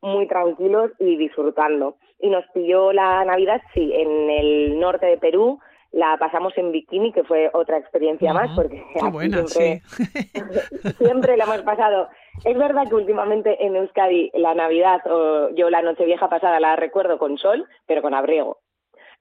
muy 0.00 0.26
tranquilos 0.26 0.92
y 0.98 1.16
disfrutando. 1.16 1.96
Y 2.20 2.30
nos 2.30 2.44
pilló 2.52 2.92
la 2.92 3.24
Navidad, 3.24 3.60
sí, 3.74 3.92
en 3.92 4.30
el 4.30 4.78
norte 4.78 5.06
de 5.06 5.18
Perú, 5.18 5.58
la 5.94 6.16
pasamos 6.18 6.52
en 6.58 6.72
bikini, 6.72 7.12
que 7.12 7.22
fue 7.22 7.50
otra 7.52 7.78
experiencia 7.78 8.32
más, 8.32 8.50
porque 8.56 8.82
siempre, 8.92 9.82
siempre 10.98 11.36
la 11.36 11.44
hemos 11.44 11.62
pasado. 11.62 12.08
Es 12.44 12.58
verdad 12.58 12.88
que 12.88 12.96
últimamente 12.96 13.64
en 13.64 13.76
Euskadi 13.76 14.30
la 14.34 14.54
Navidad, 14.54 15.00
o 15.06 15.50
yo 15.50 15.70
la 15.70 15.82
Nochevieja 15.82 16.28
pasada 16.28 16.58
la 16.58 16.74
recuerdo 16.74 17.18
con 17.18 17.38
sol, 17.38 17.66
pero 17.86 18.02
con 18.02 18.12
abrigo. 18.12 18.58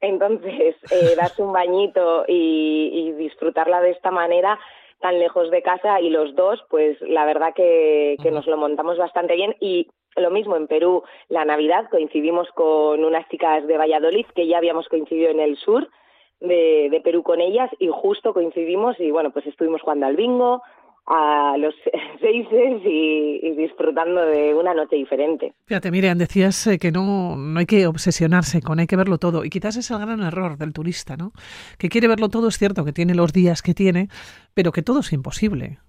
Entonces, 0.03 0.75
eh, 0.91 1.15
darse 1.17 1.41
un 1.41 1.53
bañito 1.53 2.25
y, 2.27 2.91
y 2.93 3.11
disfrutarla 3.13 3.81
de 3.81 3.91
esta 3.91 4.11
manera 4.11 4.59
tan 4.99 5.17
lejos 5.17 5.49
de 5.49 5.61
casa 5.61 5.99
y 5.99 6.09
los 6.09 6.35
dos, 6.35 6.63
pues 6.69 6.99
la 7.01 7.25
verdad 7.25 7.53
que, 7.53 8.17
que 8.21 8.31
nos 8.31 8.45
lo 8.47 8.57
montamos 8.57 8.97
bastante 8.97 9.35
bien. 9.35 9.55
Y 9.59 9.87
lo 10.15 10.29
mismo 10.29 10.55
en 10.55 10.67
Perú, 10.67 11.03
la 11.29 11.45
Navidad 11.45 11.89
coincidimos 11.89 12.49
con 12.51 13.03
unas 13.03 13.27
chicas 13.29 13.65
de 13.65 13.77
Valladolid 13.77 14.25
que 14.35 14.47
ya 14.47 14.57
habíamos 14.57 14.87
coincidido 14.87 15.29
en 15.29 15.39
el 15.39 15.57
sur 15.57 15.89
de, 16.39 16.89
de 16.91 17.01
Perú 17.01 17.23
con 17.23 17.41
ellas 17.41 17.69
y 17.79 17.87
justo 17.87 18.33
coincidimos 18.33 18.99
y 18.99 19.11
bueno, 19.11 19.31
pues 19.31 19.47
estuvimos 19.47 19.81
jugando 19.81 20.05
al 20.05 20.15
bingo, 20.15 20.61
a 21.05 21.55
los 21.57 21.73
seises 22.21 22.81
y, 22.85 23.39
y, 23.43 23.51
disfrutando 23.55 24.25
de 24.25 24.53
una 24.53 24.73
noche 24.73 24.95
diferente. 24.95 25.53
Fíjate, 25.65 25.91
Miriam, 25.91 26.17
decías 26.17 26.67
eh, 26.67 26.79
que 26.79 26.91
no, 26.91 27.35
no 27.35 27.59
hay 27.59 27.65
que 27.65 27.87
obsesionarse 27.87 28.61
con, 28.61 28.79
hay 28.79 28.87
que 28.87 28.95
verlo 28.95 29.17
todo. 29.17 29.43
Y 29.43 29.49
quizás 29.49 29.75
es 29.75 29.91
el 29.91 29.99
gran 29.99 30.21
error 30.21 30.57
del 30.57 30.73
turista, 30.73 31.17
¿no? 31.17 31.31
Que 31.77 31.89
quiere 31.89 32.07
verlo 32.07 32.29
todo, 32.29 32.47
es 32.47 32.57
cierto 32.57 32.85
que 32.85 32.93
tiene 32.93 33.15
los 33.15 33.33
días 33.33 33.61
que 33.61 33.73
tiene, 33.73 34.07
pero 34.53 34.71
que 34.71 34.81
todo 34.81 34.99
es 34.99 35.11
imposible. 35.11 35.79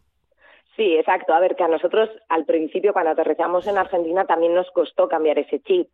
Sí, 0.76 0.97
exacto. 0.97 1.33
A 1.33 1.40
ver, 1.40 1.54
que 1.54 1.62
a 1.62 1.68
nosotros 1.68 2.11
al 2.28 2.44
principio 2.44 2.92
cuando 2.92 3.12
aterrizamos 3.12 3.66
en 3.68 3.78
Argentina 3.78 4.25
también 4.25 4.54
nos 4.54 4.71
costó 4.73 5.09
cambiar 5.09 5.38
ese 5.38 5.61
chip. 5.61 5.88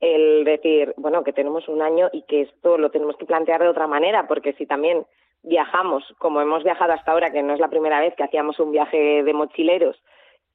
El 0.00 0.44
decir, 0.44 0.94
bueno, 0.96 1.24
que 1.24 1.32
tenemos 1.32 1.68
un 1.68 1.82
año 1.82 2.08
y 2.12 2.22
que 2.22 2.42
esto 2.42 2.78
lo 2.78 2.90
tenemos 2.90 3.16
que 3.16 3.26
plantear 3.26 3.60
de 3.60 3.68
otra 3.68 3.88
manera, 3.88 4.28
porque 4.28 4.52
si 4.52 4.66
también 4.66 5.04
viajamos, 5.42 6.04
como 6.18 6.40
hemos 6.40 6.64
viajado 6.64 6.92
hasta 6.92 7.12
ahora, 7.12 7.30
que 7.30 7.42
no 7.42 7.54
es 7.54 7.60
la 7.60 7.68
primera 7.68 8.00
vez 8.00 8.14
que 8.16 8.24
hacíamos 8.24 8.58
un 8.60 8.72
viaje 8.72 9.22
de 9.22 9.32
mochileros, 9.32 10.02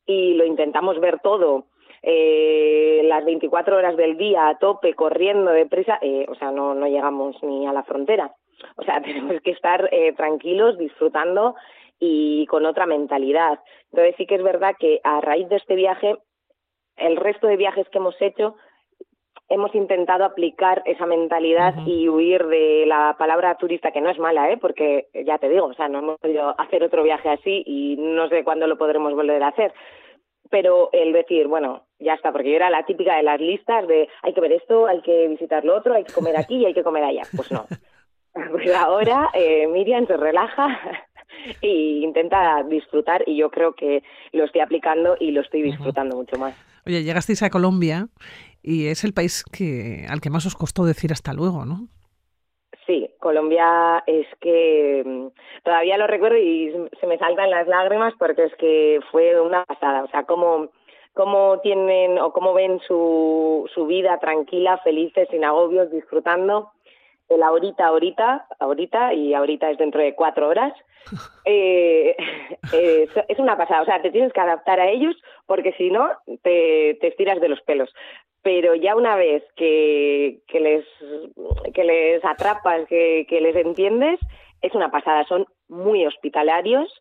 y 0.05 0.33
lo 0.33 0.45
intentamos 0.45 0.99
ver 0.99 1.19
todo 1.21 1.65
eh, 2.05 3.01
las 3.05 3.23
24 3.23 3.77
horas 3.77 3.95
del 3.95 4.17
día 4.17 4.49
a 4.49 4.57
tope, 4.57 4.93
corriendo 4.93 5.51
deprisa, 5.51 5.97
eh, 6.01 6.25
o 6.27 6.35
sea, 6.35 6.51
no, 6.51 6.75
no 6.75 6.87
llegamos 6.87 7.41
ni 7.43 7.65
a 7.65 7.71
la 7.71 7.83
frontera. 7.83 8.35
O 8.75 8.83
sea, 8.83 9.01
tenemos 9.03 9.41
que 9.41 9.51
estar 9.51 9.89
eh, 9.91 10.13
tranquilos, 10.13 10.77
disfrutando 10.77 11.55
y 11.99 12.45
con 12.47 12.65
otra 12.65 12.85
mentalidad. 12.85 13.59
Entonces 13.91 14.15
sí 14.17 14.25
que 14.25 14.35
es 14.35 14.43
verdad 14.43 14.75
que 14.77 14.99
a 15.03 15.21
raíz 15.21 15.47
de 15.47 15.55
este 15.55 15.75
viaje, 15.75 16.17
el 16.97 17.15
resto 17.15 17.47
de 17.47 17.55
viajes 17.55 17.87
que 17.89 17.99
hemos 17.99 18.21
hecho, 18.21 18.55
hemos 19.49 19.73
intentado 19.75 20.25
aplicar 20.25 20.81
esa 20.85 21.05
mentalidad 21.05 21.75
y 21.85 22.07
huir 22.09 22.45
de 22.47 22.85
la 22.87 23.15
palabra 23.17 23.55
turista, 23.55 23.91
que 23.91 24.01
no 24.01 24.09
es 24.09 24.19
mala, 24.19 24.51
¿eh? 24.51 24.57
porque 24.57 25.07
ya 25.25 25.37
te 25.37 25.49
digo, 25.49 25.65
o 25.65 25.73
sea, 25.73 25.89
no 25.89 25.99
hemos 25.99 26.19
podido 26.19 26.59
hacer 26.59 26.83
otro 26.83 27.03
viaje 27.03 27.29
así 27.29 27.63
y 27.65 27.95
no 27.97 28.27
sé 28.29 28.43
cuándo 28.43 28.67
lo 28.67 28.77
podremos 28.77 29.13
volver 29.13 29.43
a 29.43 29.49
hacer. 29.49 29.73
Pero 30.49 30.89
el 30.91 31.13
decir, 31.13 31.47
bueno, 31.47 31.83
ya 31.99 32.13
está, 32.13 32.31
porque 32.31 32.51
yo 32.51 32.55
era 32.55 32.69
la 32.69 32.85
típica 32.85 33.15
de 33.15 33.23
las 33.23 33.39
listas 33.39 33.87
de 33.87 34.07
hay 34.21 34.33
que 34.33 34.41
ver 34.41 34.51
esto, 34.53 34.87
hay 34.87 35.01
que 35.01 35.27
visitar 35.27 35.65
lo 35.65 35.75
otro, 35.75 35.93
hay 35.93 36.03
que 36.03 36.13
comer 36.13 36.37
aquí 36.37 36.57
y 36.57 36.65
hay 36.65 36.73
que 36.73 36.83
comer 36.83 37.03
allá. 37.03 37.23
Pues 37.35 37.51
no. 37.51 37.65
Pues 38.51 38.73
ahora 38.73 39.29
eh, 39.35 39.67
Miriam 39.67 40.07
se 40.07 40.17
relaja 40.17 40.79
y 41.61 42.03
intenta 42.03 42.63
disfrutar 42.63 43.23
y 43.27 43.37
yo 43.37 43.51
creo 43.51 43.73
que 43.73 44.01
lo 44.31 44.45
estoy 44.45 44.61
aplicando 44.61 45.15
y 45.19 45.29
lo 45.29 45.41
estoy 45.41 45.61
disfrutando 45.61 46.15
mucho 46.15 46.39
más. 46.39 46.55
Oye, 46.85 47.03
llegasteis 47.03 47.43
a 47.43 47.49
Colombia 47.49 48.07
y 48.61 48.87
es 48.87 49.03
el 49.03 49.13
país 49.13 49.43
que 49.51 50.05
al 50.09 50.21
que 50.21 50.29
más 50.29 50.45
os 50.45 50.55
costó 50.55 50.85
decir 50.85 51.11
hasta 51.11 51.33
luego, 51.33 51.65
¿no? 51.65 51.87
Sí, 52.85 53.09
Colombia 53.19 54.03
es 54.07 54.27
que 54.41 55.03
mm, 55.05 55.27
todavía 55.63 55.97
lo 55.97 56.07
recuerdo 56.07 56.37
y 56.37 56.73
se 56.99 57.07
me 57.07 57.17
saltan 57.17 57.49
las 57.49 57.67
lágrimas 57.67 58.13
porque 58.19 58.45
es 58.45 58.55
que 58.55 58.99
fue 59.11 59.39
una 59.39 59.63
pasada, 59.65 60.03
o 60.03 60.07
sea, 60.09 60.23
cómo 60.23 60.69
cómo 61.13 61.59
tienen 61.59 62.17
o 62.17 62.33
cómo 62.33 62.53
ven 62.53 62.79
su, 62.87 63.69
su 63.73 63.85
vida 63.85 64.17
tranquila, 64.19 64.79
felices, 64.79 65.27
sin 65.29 65.45
agobios, 65.45 65.91
disfrutando 65.91 66.71
el 67.29 67.43
ahorita, 67.43 67.85
ahorita, 67.85 68.47
ahorita 68.59 69.13
y 69.13 69.33
ahorita 69.33 69.71
es 69.71 69.77
dentro 69.77 70.01
de 70.01 70.15
cuatro 70.15 70.47
horas, 70.47 70.73
eh, 71.45 72.15
eh, 72.73 73.07
es 73.27 73.39
una 73.39 73.57
pasada. 73.57 73.81
O 73.81 73.85
sea, 73.85 74.01
te 74.01 74.11
tienes 74.11 74.33
que 74.33 74.41
adaptar 74.41 74.79
a 74.79 74.89
ellos 74.89 75.15
porque 75.45 75.73
si 75.73 75.89
no 75.89 76.09
te, 76.43 76.97
te 76.99 77.07
estiras 77.07 77.39
de 77.41 77.49
los 77.49 77.61
pelos. 77.61 77.93
Pero 78.41 78.75
ya 78.75 78.95
una 78.95 79.15
vez 79.15 79.43
que, 79.55 80.39
que, 80.47 80.59
les, 80.59 80.85
que 81.73 81.83
les 81.85 82.25
atrapas, 82.25 82.85
que, 82.89 83.25
que 83.29 83.39
les 83.39 83.55
entiendes, 83.55 84.19
es 84.61 84.73
una 84.75 84.91
pasada. 84.91 85.23
Son 85.25 85.45
muy 85.69 86.05
hospitalarios. 86.05 86.93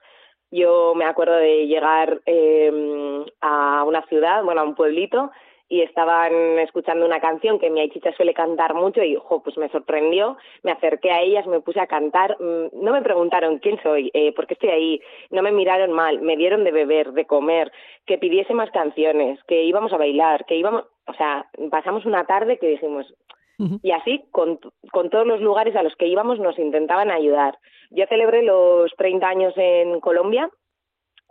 Yo 0.52 0.94
me 0.94 1.04
acuerdo 1.04 1.34
de 1.34 1.66
llegar 1.66 2.20
eh, 2.26 3.24
a 3.40 3.82
una 3.84 4.02
ciudad, 4.06 4.44
bueno, 4.44 4.60
a 4.60 4.64
un 4.64 4.74
pueblito, 4.76 5.32
y 5.72 5.80
estaban 5.80 6.58
escuchando 6.58 7.06
una 7.06 7.18
canción 7.18 7.58
que 7.58 7.70
mi 7.70 7.80
aichicha 7.80 8.12
suele 8.12 8.34
cantar 8.34 8.74
mucho 8.74 9.02
y 9.02 9.16
ojo, 9.16 9.42
pues 9.42 9.56
me 9.56 9.70
sorprendió, 9.70 10.36
me 10.62 10.70
acerqué 10.70 11.10
a 11.10 11.22
ellas, 11.22 11.46
me 11.46 11.60
puse 11.60 11.80
a 11.80 11.86
cantar, 11.86 12.36
mm, 12.38 12.84
no 12.84 12.92
me 12.92 13.00
preguntaron 13.00 13.58
quién 13.58 13.82
soy, 13.82 14.10
eh, 14.12 14.34
por 14.34 14.46
qué 14.46 14.52
estoy 14.52 14.68
ahí, 14.68 15.00
no 15.30 15.40
me 15.40 15.50
miraron 15.50 15.90
mal, 15.90 16.20
me 16.20 16.36
dieron 16.36 16.62
de 16.64 16.72
beber, 16.72 17.12
de 17.12 17.24
comer, 17.24 17.72
que 18.04 18.18
pidiese 18.18 18.52
más 18.52 18.70
canciones, 18.70 19.42
que 19.44 19.62
íbamos 19.62 19.94
a 19.94 19.96
bailar, 19.96 20.44
que 20.44 20.56
íbamos, 20.56 20.84
o 21.06 21.14
sea, 21.14 21.46
pasamos 21.70 22.04
una 22.04 22.26
tarde 22.26 22.58
que 22.58 22.68
dijimos, 22.68 23.06
y 23.82 23.92
así 23.92 24.24
con, 24.30 24.58
con 24.92 25.08
todos 25.08 25.26
los 25.26 25.40
lugares 25.40 25.74
a 25.76 25.82
los 25.82 25.96
que 25.96 26.06
íbamos 26.06 26.38
nos 26.38 26.58
intentaban 26.58 27.10
ayudar. 27.10 27.58
Yo 27.90 28.04
celebré 28.08 28.42
los 28.42 28.92
30 28.96 29.26
años 29.26 29.54
en 29.56 30.00
Colombia 30.00 30.50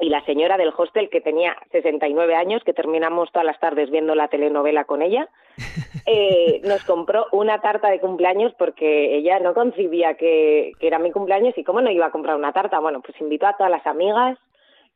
y 0.02 0.10
la 0.10 0.26
señora 0.26 0.58
del 0.58 0.74
hostel 0.76 1.10
que 1.10 1.22
tenía 1.22 1.56
69 1.72 2.36
años, 2.36 2.64
que 2.66 2.74
terminamos 2.74 3.32
todas 3.32 3.46
las 3.46 3.60
tardes 3.60 3.92
viendo 3.92 4.16
la 4.16 4.28
telenovela 4.28 4.84
con 4.86 5.04
ella, 5.04 5.30
eh, 6.08 6.60
nos 6.64 6.84
compró 6.84 7.28
una 7.32 7.62
tarta 7.62 7.90
de 7.90 8.00
cumpleaños 8.00 8.52
porque 8.58 9.16
ella 9.16 9.40
no 9.40 9.54
concibía 9.54 10.16
que, 10.16 10.72
era 10.80 10.98
mi 10.98 11.12
cumpleaños 11.12 11.56
y 11.56 11.64
cómo 11.64 11.82
no 11.82 11.92
iba 11.92 12.08
a 12.08 12.12
comprar 12.12 12.36
una 12.36 12.52
tarta. 12.52 12.80
Bueno, 12.80 13.02
pues 13.02 13.20
invitó 13.22 13.46
a 13.46 13.56
todas 13.56 13.72
las 13.72 13.86
amigas, 13.86 14.40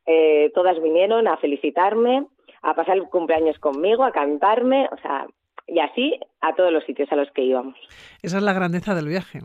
eh, 0.06 0.50
todas 0.54 0.82
vinieron 0.82 1.28
a 1.28 1.36
felicitarme, 1.36 2.26
a 2.62 2.74
pasar 2.74 2.96
el 2.96 3.04
cumpleaños 3.04 3.58
conmigo, 3.60 4.02
a 4.02 4.10
cantarme, 4.10 4.88
o 4.90 4.96
sea, 4.98 5.26
y 5.68 5.78
así 5.78 6.18
a 6.40 6.54
todos 6.54 6.72
los 6.72 6.84
sitios 6.84 7.10
a 7.12 7.16
los 7.16 7.30
que 7.30 7.42
íbamos. 7.42 7.76
Esa 8.22 8.38
es 8.38 8.42
la 8.42 8.52
grandeza 8.52 8.96
del 8.96 9.06
viaje. 9.06 9.40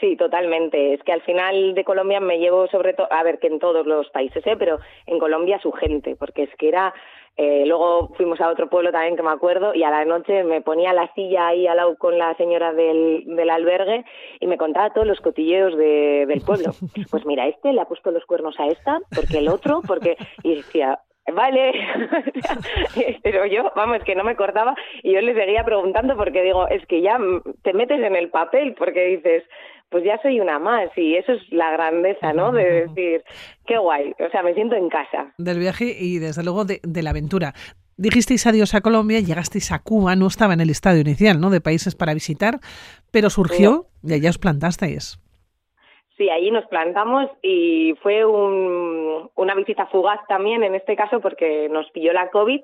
Sí, 0.00 0.16
totalmente. 0.16 0.94
Es 0.94 1.02
que 1.02 1.12
al 1.12 1.22
final 1.22 1.74
de 1.74 1.84
Colombia 1.84 2.20
me 2.20 2.38
llevo 2.38 2.66
sobre 2.68 2.92
todo, 2.92 3.08
a 3.10 3.22
ver 3.22 3.38
que 3.38 3.46
en 3.46 3.58
todos 3.58 3.86
los 3.86 4.08
países, 4.10 4.46
¿eh? 4.46 4.56
pero 4.58 4.78
en 5.06 5.18
Colombia 5.18 5.58
su 5.60 5.72
gente, 5.72 6.16
porque 6.16 6.42
es 6.42 6.50
que 6.56 6.68
era, 6.68 6.92
eh, 7.36 7.64
luego 7.66 8.08
fuimos 8.14 8.40
a 8.40 8.50
otro 8.50 8.68
pueblo 8.68 8.92
también 8.92 9.16
que 9.16 9.22
me 9.22 9.30
acuerdo 9.30 9.74
y 9.74 9.84
a 9.84 9.90
la 9.90 10.04
noche 10.04 10.44
me 10.44 10.60
ponía 10.60 10.92
la 10.92 11.12
silla 11.14 11.48
ahí 11.48 11.66
al 11.66 11.78
lado 11.78 11.96
con 11.96 12.18
la 12.18 12.34
señora 12.36 12.74
del, 12.74 13.24
del 13.26 13.50
albergue 13.50 14.04
y 14.40 14.46
me 14.46 14.58
contaba 14.58 14.92
todos 14.92 15.06
los 15.06 15.20
cotilleos 15.20 15.76
de, 15.76 16.26
del 16.26 16.42
pueblo. 16.42 16.72
Pues 17.10 17.24
mira, 17.24 17.46
este 17.46 17.72
le 17.72 17.80
ha 17.80 17.86
puesto 17.86 18.10
los 18.10 18.24
cuernos 18.26 18.58
a 18.58 18.66
esta, 18.66 18.98
porque 19.14 19.38
el 19.38 19.48
otro, 19.48 19.80
porque... 19.86 20.16
Y 20.42 20.56
decía, 20.56 20.98
vale, 21.32 21.72
pero 23.22 23.46
yo, 23.46 23.70
vamos, 23.74 23.98
que 24.04 24.14
no 24.14 24.24
me 24.24 24.36
cortaba 24.36 24.74
y 25.02 25.12
yo 25.12 25.20
le 25.20 25.34
seguía 25.34 25.64
preguntando 25.64 26.16
porque 26.16 26.42
digo, 26.42 26.68
es 26.68 26.84
que 26.86 27.02
ya 27.02 27.18
te 27.62 27.72
metes 27.72 28.00
en 28.00 28.16
el 28.16 28.30
papel 28.30 28.74
porque 28.74 29.06
dices, 29.06 29.44
pues 29.90 30.04
ya 30.04 30.20
soy 30.22 30.40
una 30.40 30.58
más 30.58 30.90
y 30.96 31.16
eso 31.16 31.32
es 31.32 31.42
la 31.50 31.70
grandeza, 31.72 32.32
¿no? 32.32 32.52
De 32.52 32.86
decir, 32.86 33.22
qué 33.66 33.78
guay, 33.78 34.14
o 34.18 34.30
sea, 34.30 34.42
me 34.42 34.54
siento 34.54 34.76
en 34.76 34.88
casa. 34.88 35.32
Del 35.38 35.58
viaje 35.58 35.96
y 35.98 36.18
desde 36.18 36.42
luego 36.42 36.64
de, 36.64 36.80
la 37.02 37.10
aventura. 37.10 37.54
Dijisteis 37.96 38.46
adiós 38.46 38.74
a 38.74 38.82
Colombia, 38.82 39.20
llegasteis 39.20 39.72
a 39.72 39.78
Cuba, 39.78 40.16
no 40.16 40.26
estaba 40.26 40.52
en 40.52 40.60
el 40.60 40.70
estadio 40.70 41.00
inicial, 41.00 41.40
¿no? 41.40 41.50
De 41.50 41.60
países 41.60 41.94
para 41.94 42.12
visitar, 42.12 42.58
pero 43.10 43.30
surgió 43.30 43.86
y 44.02 44.12
allá 44.12 44.30
os 44.30 44.38
plantasteis. 44.38 45.18
Sí, 46.16 46.30
allí 46.30 46.50
nos 46.50 46.66
plantamos 46.66 47.30
y 47.42 47.94
fue 48.02 48.24
un, 48.24 49.30
una 49.34 49.54
visita 49.54 49.86
fugaz 49.86 50.20
también 50.28 50.62
en 50.62 50.74
este 50.74 50.96
caso 50.96 51.20
porque 51.20 51.68
nos 51.68 51.90
pilló 51.90 52.12
la 52.14 52.30
COVID, 52.30 52.62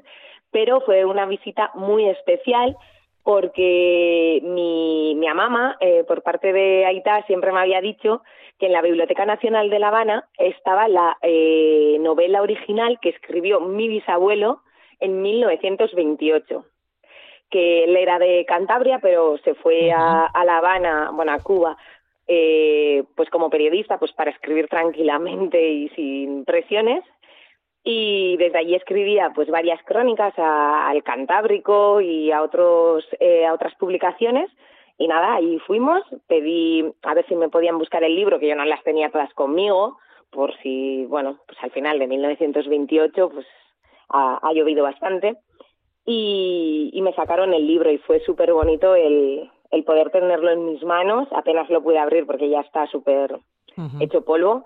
pero 0.50 0.80
fue 0.80 1.04
una 1.04 1.26
visita 1.26 1.70
muy 1.74 2.08
especial 2.08 2.76
porque 3.22 4.40
mi, 4.42 5.14
mi 5.16 5.26
mamá, 5.26 5.76
eh, 5.80 6.02
por 6.08 6.22
parte 6.22 6.52
de 6.52 6.86
Aita, 6.86 7.24
siempre 7.26 7.52
me 7.52 7.60
había 7.60 7.82
dicho 7.82 8.22
que 8.58 8.66
en 8.66 8.72
la 8.72 8.82
Biblioteca 8.82 9.26
Nacional 9.26 9.68
de 9.68 9.78
La 9.78 9.88
Habana 9.88 10.28
estaba 10.38 10.88
la 10.88 11.18
eh, 11.20 11.98
novela 12.00 12.40
original 12.40 12.98
que 13.00 13.10
escribió 13.10 13.60
mi 13.60 13.86
bisabuelo 13.86 14.62
en 14.98 15.20
1928 15.20 16.64
que 17.50 17.84
él 17.84 17.94
era 17.98 18.18
de 18.18 18.46
Cantabria, 18.46 18.98
pero 19.00 19.36
se 19.44 19.54
fue 19.54 19.92
a, 19.92 20.24
a 20.24 20.44
La 20.46 20.56
Habana, 20.56 21.10
bueno, 21.12 21.32
a 21.32 21.38
Cuba, 21.38 21.76
eh, 22.26 23.04
pues 23.16 23.28
como 23.30 23.50
periodista, 23.50 23.98
pues 23.98 24.12
para 24.12 24.30
escribir 24.30 24.68
tranquilamente 24.68 25.70
y 25.70 25.88
sin 25.90 26.44
presiones, 26.44 27.04
y 27.84 28.36
desde 28.36 28.58
allí 28.58 28.74
escribía 28.74 29.32
pues 29.34 29.48
varias 29.48 29.82
crónicas 29.84 30.32
al 30.36 31.02
Cantábrico 31.02 32.00
y 32.00 32.30
a 32.30 32.42
otros 32.42 33.04
eh, 33.18 33.44
a 33.44 33.54
otras 33.54 33.74
publicaciones. 33.74 34.50
Y 34.98 35.08
nada 35.08 35.34
ahí 35.34 35.58
fuimos. 35.66 36.02
Pedí 36.28 36.84
a 37.02 37.14
ver 37.14 37.26
si 37.26 37.34
me 37.34 37.48
podían 37.48 37.78
buscar 37.78 38.04
el 38.04 38.14
libro 38.14 38.38
que 38.38 38.48
yo 38.48 38.54
no 38.54 38.64
las 38.64 38.82
tenía 38.84 39.10
todas 39.10 39.32
conmigo 39.34 39.98
por 40.30 40.56
si 40.62 41.04
bueno 41.06 41.38
pues 41.46 41.58
al 41.62 41.72
final 41.72 41.98
de 41.98 42.06
1928 42.06 43.30
pues 43.30 43.46
ha, 44.10 44.38
ha 44.42 44.52
llovido 44.52 44.84
bastante. 44.84 45.36
Y, 46.04 46.90
y 46.92 47.02
me 47.02 47.14
sacaron 47.14 47.54
el 47.54 47.66
libro 47.66 47.90
y 47.90 47.98
fue 47.98 48.20
súper 48.20 48.52
bonito 48.52 48.94
el, 48.94 49.50
el 49.72 49.84
poder 49.84 50.10
tenerlo 50.10 50.50
en 50.50 50.66
mis 50.66 50.84
manos 50.84 51.26
apenas 51.32 51.68
lo 51.70 51.82
pude 51.82 51.98
abrir 51.98 52.26
porque 52.26 52.48
ya 52.48 52.60
está 52.60 52.86
súper 52.86 53.40
hecho 54.00 54.22
polvo 54.22 54.64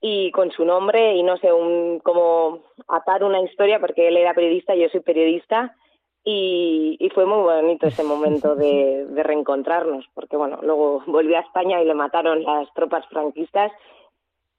y 0.00 0.30
con 0.32 0.50
su 0.50 0.66
nombre 0.66 1.14
y 1.14 1.22
no 1.22 1.38
sé, 1.38 1.50
un, 1.50 1.98
como 2.00 2.60
atar 2.88 3.24
una 3.24 3.40
historia 3.40 3.80
porque 3.80 4.06
él 4.08 4.18
era 4.18 4.34
periodista, 4.34 4.74
yo 4.74 4.88
soy 4.90 5.00
periodista 5.00 5.74
y, 6.22 6.98
y 7.00 7.08
fue 7.10 7.24
muy 7.24 7.42
bonito 7.42 7.86
ese 7.86 8.04
momento 8.04 8.54
de, 8.54 9.06
de, 9.06 9.22
reencontrarnos 9.22 10.04
porque 10.12 10.36
bueno, 10.36 10.58
luego 10.62 11.02
volví 11.06 11.34
a 11.34 11.40
España 11.40 11.80
y 11.80 11.86
le 11.86 11.94
mataron 11.94 12.42
las 12.42 12.72
tropas 12.74 13.06
franquistas 13.08 13.72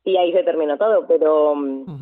y 0.03 0.17
ahí 0.17 0.31
se 0.31 0.43
terminó 0.43 0.77
todo, 0.77 1.05
pero, 1.07 1.55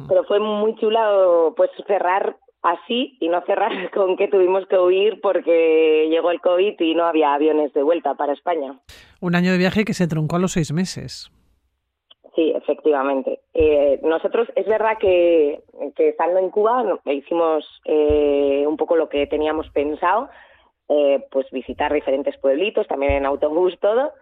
pero 0.10 0.24
fue 0.26 0.40
muy 0.40 0.76
chulo 0.76 1.54
pues 1.56 1.72
cerrar 1.88 2.38
así 2.64 3.18
y 3.20 3.28
no 3.28 3.42
cerrar 3.46 3.92
con 3.94 4.18
que 4.18 4.28
tuvimos 4.28 4.66
que 4.68 4.80
huir 4.80 5.22
porque 5.22 6.08
llegó 6.10 6.32
el 6.32 6.42
COVID 6.42 6.80
y 6.80 6.96
no 6.96 7.06
había 7.06 7.34
aviones 7.34 7.74
de 7.74 7.84
vuelta 7.84 8.16
para 8.16 8.34
España. 8.34 8.80
Un 9.22 9.36
año 9.36 9.52
de 9.52 9.58
viaje 9.58 9.86
que 9.86 9.94
se 9.94 10.08
truncó 10.08 10.38
a 10.38 10.40
los 10.40 10.54
seis 10.54 10.72
meses. 10.74 11.32
Sí, 12.36 12.52
efectivamente. 12.56 13.42
Eh, 13.54 14.00
nosotros, 14.02 14.48
es 14.56 14.66
verdad 14.66 14.98
que, 15.00 15.62
que, 15.96 16.10
estando 16.10 16.40
en 16.40 16.50
Cuba 16.50 17.00
hicimos 17.06 17.64
eh, 17.86 18.64
un 18.68 18.76
poco 18.76 18.96
lo 18.96 19.08
que 19.08 19.28
teníamos 19.28 19.70
pensado, 19.70 20.30
eh, 20.90 21.24
pues 21.30 21.46
visitar 21.52 21.94
diferentes 21.94 22.36
pueblitos, 22.38 22.88
también 22.88 23.12
en 23.12 23.26
autobús, 23.28 23.78
todo. 23.80 24.14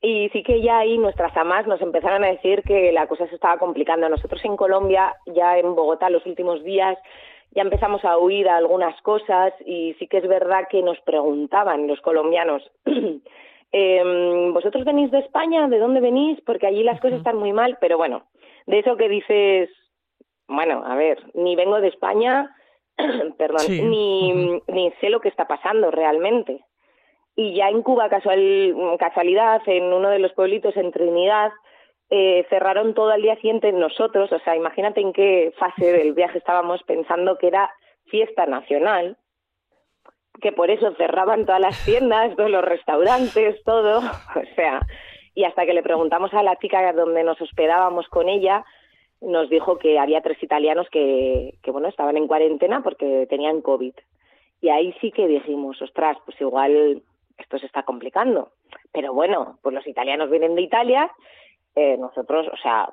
Y 0.00 0.28
sí 0.30 0.42
que 0.42 0.62
ya 0.62 0.78
ahí 0.78 0.98
nuestras 0.98 1.36
amas 1.36 1.66
nos 1.68 1.80
empezaron 1.80 2.24
a 2.24 2.28
decir 2.28 2.62
que 2.62 2.90
la 2.92 3.06
cosa 3.06 3.28
se 3.28 3.36
estaba 3.36 3.58
complicando. 3.58 4.08
Nosotros 4.08 4.44
en 4.44 4.56
Colombia, 4.56 5.14
ya 5.26 5.58
en 5.58 5.76
Bogotá, 5.76 6.10
los 6.10 6.26
últimos 6.26 6.64
días, 6.64 6.98
ya 7.52 7.62
empezamos 7.62 8.04
a 8.04 8.16
oír 8.16 8.48
algunas 8.48 9.00
cosas 9.02 9.52
y 9.64 9.94
sí 9.98 10.06
que 10.06 10.18
es 10.18 10.28
verdad 10.28 10.68
que 10.70 10.82
nos 10.82 11.00
preguntaban 11.00 11.86
los 11.86 12.00
colombianos 12.00 12.62
eh, 13.72 14.50
¿vosotros 14.52 14.84
venís 14.84 15.10
de 15.10 15.20
España? 15.20 15.68
¿De 15.68 15.78
dónde 15.78 16.00
venís? 16.00 16.40
Porque 16.42 16.66
allí 16.66 16.82
las 16.82 17.00
cosas 17.00 17.18
están 17.18 17.36
muy 17.36 17.52
mal, 17.52 17.78
pero 17.80 17.96
bueno, 17.96 18.24
de 18.66 18.80
eso 18.80 18.96
que 18.96 19.08
dices, 19.08 19.70
bueno, 20.46 20.84
a 20.86 20.94
ver, 20.94 21.18
ni 21.34 21.56
vengo 21.56 21.80
de 21.80 21.88
España, 21.88 22.54
perdón, 23.38 23.66
ni, 23.68 24.60
ni 24.66 24.90
sé 25.00 25.10
lo 25.10 25.20
que 25.20 25.28
está 25.28 25.46
pasando 25.46 25.90
realmente. 25.90 26.64
Y 27.36 27.54
ya 27.54 27.68
en 27.68 27.82
Cuba, 27.82 28.08
casual, 28.08 28.74
casualidad, 28.98 29.62
en 29.66 29.84
uno 29.92 30.10
de 30.10 30.18
los 30.18 30.32
pueblitos 30.32 30.76
en 30.76 30.90
Trinidad, 30.90 31.52
eh, 32.10 32.46
cerraron 32.48 32.94
todo 32.94 33.12
el 33.12 33.22
día 33.22 33.36
siguiente 33.36 33.70
nosotros, 33.72 34.32
o 34.32 34.38
sea, 34.40 34.56
imagínate 34.56 35.00
en 35.00 35.12
qué 35.12 35.52
fase 35.58 35.92
del 35.92 36.14
viaje 36.14 36.38
estábamos 36.38 36.82
pensando 36.84 37.36
que 37.36 37.48
era 37.48 37.70
fiesta 38.06 38.46
nacional, 38.46 39.16
que 40.40 40.52
por 40.52 40.70
eso 40.70 40.94
cerraban 40.94 41.44
todas 41.44 41.60
las 41.60 41.84
tiendas, 41.84 42.34
todos 42.36 42.50
los 42.50 42.64
restaurantes, 42.64 43.62
todo, 43.64 43.98
o 44.36 44.54
sea, 44.54 44.80
y 45.34 45.44
hasta 45.44 45.66
que 45.66 45.74
le 45.74 45.82
preguntamos 45.82 46.32
a 46.34 46.42
la 46.42 46.56
chica 46.56 46.92
donde 46.92 47.24
nos 47.24 47.40
hospedábamos 47.40 48.08
con 48.08 48.28
ella, 48.28 48.64
nos 49.20 49.50
dijo 49.50 49.78
que 49.78 49.98
había 49.98 50.22
tres 50.22 50.42
italianos 50.42 50.88
que, 50.90 51.54
que 51.62 51.70
bueno, 51.70 51.88
estaban 51.88 52.16
en 52.16 52.26
cuarentena 52.26 52.82
porque 52.82 53.26
tenían 53.28 53.60
COVID. 53.60 53.94
Y 54.60 54.68
ahí 54.70 54.94
sí 55.00 55.12
que 55.12 55.26
dijimos, 55.26 55.80
ostras, 55.82 56.16
pues 56.24 56.40
igual 56.40 57.02
esto 57.36 57.58
se 57.58 57.66
está 57.66 57.82
complicando. 57.84 58.50
Pero 58.92 59.12
bueno, 59.12 59.58
pues 59.62 59.74
los 59.74 59.86
italianos 59.86 60.30
vienen 60.30 60.54
de 60.54 60.62
Italia, 60.62 61.10
eh, 61.78 61.96
nosotros, 61.98 62.46
o 62.52 62.56
sea, 62.56 62.88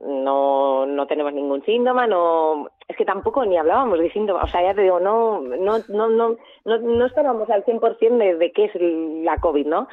no, 0.00 0.86
no 0.86 1.06
tenemos 1.06 1.32
ningún 1.32 1.64
síntoma, 1.64 2.06
no, 2.06 2.68
es 2.86 2.96
que 2.96 3.04
tampoco 3.04 3.44
ni 3.44 3.56
hablábamos 3.56 3.98
de 3.98 4.12
síntomas, 4.12 4.44
o 4.44 4.46
sea, 4.46 4.62
ya 4.62 4.74
te 4.74 4.82
digo, 4.82 5.00
no, 5.00 5.40
no, 5.40 5.78
no, 5.88 6.08
no, 6.08 6.36
no, 6.64 6.78
no 6.78 7.06
estábamos 7.06 7.50
al 7.50 7.64
100% 7.64 8.18
de, 8.18 8.36
de 8.36 8.52
qué 8.52 8.66
es 8.66 8.72
la 9.24 9.38
COVID, 9.38 9.66
¿no? 9.66 9.88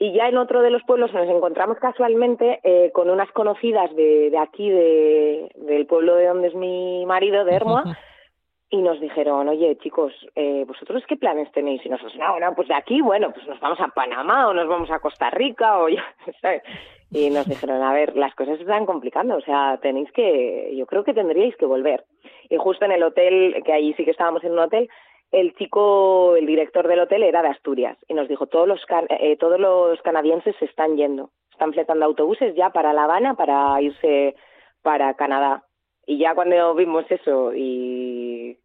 Y 0.00 0.12
ya 0.12 0.28
en 0.28 0.38
otro 0.38 0.62
de 0.62 0.70
los 0.70 0.82
pueblos 0.84 1.12
nos 1.12 1.28
encontramos 1.28 1.78
casualmente 1.78 2.60
eh, 2.62 2.92
con 2.92 3.10
unas 3.10 3.30
conocidas 3.32 3.94
de, 3.96 4.30
de 4.30 4.38
aquí, 4.38 4.70
de, 4.70 5.50
del 5.56 5.86
pueblo 5.86 6.14
de 6.14 6.26
donde 6.26 6.48
es 6.48 6.54
mi 6.54 7.04
marido, 7.04 7.44
de 7.44 7.54
Hermoa, 7.54 7.84
y 8.70 8.76
nos 8.76 9.00
dijeron, 9.00 9.48
oye, 9.48 9.76
chicos, 9.78 10.12
eh, 10.36 10.64
¿vosotros 10.68 11.02
qué 11.08 11.16
planes 11.16 11.50
tenéis? 11.52 11.84
Y 11.84 11.88
nosotros, 11.88 12.14
no, 12.16 12.38
no, 12.38 12.54
pues 12.54 12.68
de 12.68 12.74
aquí, 12.74 13.00
bueno, 13.00 13.32
pues 13.32 13.46
nos 13.48 13.58
vamos 13.58 13.80
a 13.80 13.88
Panamá 13.88 14.48
o 14.48 14.54
nos 14.54 14.68
vamos 14.68 14.90
a 14.90 15.00
Costa 15.00 15.30
Rica 15.30 15.78
o 15.78 15.88
ya, 15.88 16.04
¿sabes? 16.40 16.62
Y 17.10 17.30
nos 17.30 17.46
dijeron, 17.46 17.82
a 17.82 17.92
ver, 17.92 18.16
las 18.16 18.34
cosas 18.34 18.56
se 18.56 18.62
están 18.62 18.84
complicando, 18.84 19.36
o 19.36 19.40
sea, 19.40 19.78
tenéis 19.80 20.12
que, 20.12 20.74
yo 20.76 20.86
creo 20.86 21.04
que 21.04 21.14
tendríais 21.14 21.56
que 21.56 21.64
volver. 21.64 22.04
Y 22.50 22.56
justo 22.56 22.84
en 22.84 22.92
el 22.92 23.02
hotel, 23.02 23.62
que 23.64 23.72
ahí 23.72 23.94
sí 23.94 24.04
que 24.04 24.10
estábamos 24.10 24.44
en 24.44 24.52
un 24.52 24.58
hotel, 24.58 24.88
el 25.30 25.54
chico, 25.54 26.36
el 26.36 26.46
director 26.46 26.86
del 26.86 27.00
hotel 27.00 27.22
era 27.22 27.42
de 27.42 27.48
Asturias 27.48 27.98
y 28.08 28.14
nos 28.14 28.28
dijo, 28.28 28.46
todos 28.46 28.66
los, 28.66 28.80
eh, 29.08 29.36
todos 29.36 29.60
los 29.60 30.00
canadienses 30.02 30.54
se 30.58 30.64
están 30.64 30.96
yendo, 30.96 31.30
están 31.50 31.72
fletando 31.72 32.06
autobuses 32.06 32.54
ya 32.54 32.70
para 32.70 32.92
La 32.92 33.04
Habana 33.04 33.34
para 33.34 33.80
irse 33.80 34.36
para 34.82 35.14
Canadá. 35.14 35.64
Y 36.06 36.18
ya 36.18 36.34
cuando 36.34 36.74
vimos 36.74 37.04
eso 37.10 37.52
y 37.54 38.58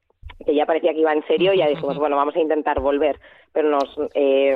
que 0.45 0.55
ya 0.55 0.65
parecía 0.65 0.93
que 0.93 1.01
iba 1.01 1.11
en 1.11 1.25
serio, 1.27 1.53
ya 1.53 1.67
dijimos, 1.67 1.97
bueno, 1.99 2.15
vamos 2.15 2.35
a 2.35 2.39
intentar 2.39 2.79
volver. 2.79 3.19
Pero 3.51 3.69
nos, 3.69 3.99
eh, 4.15 4.55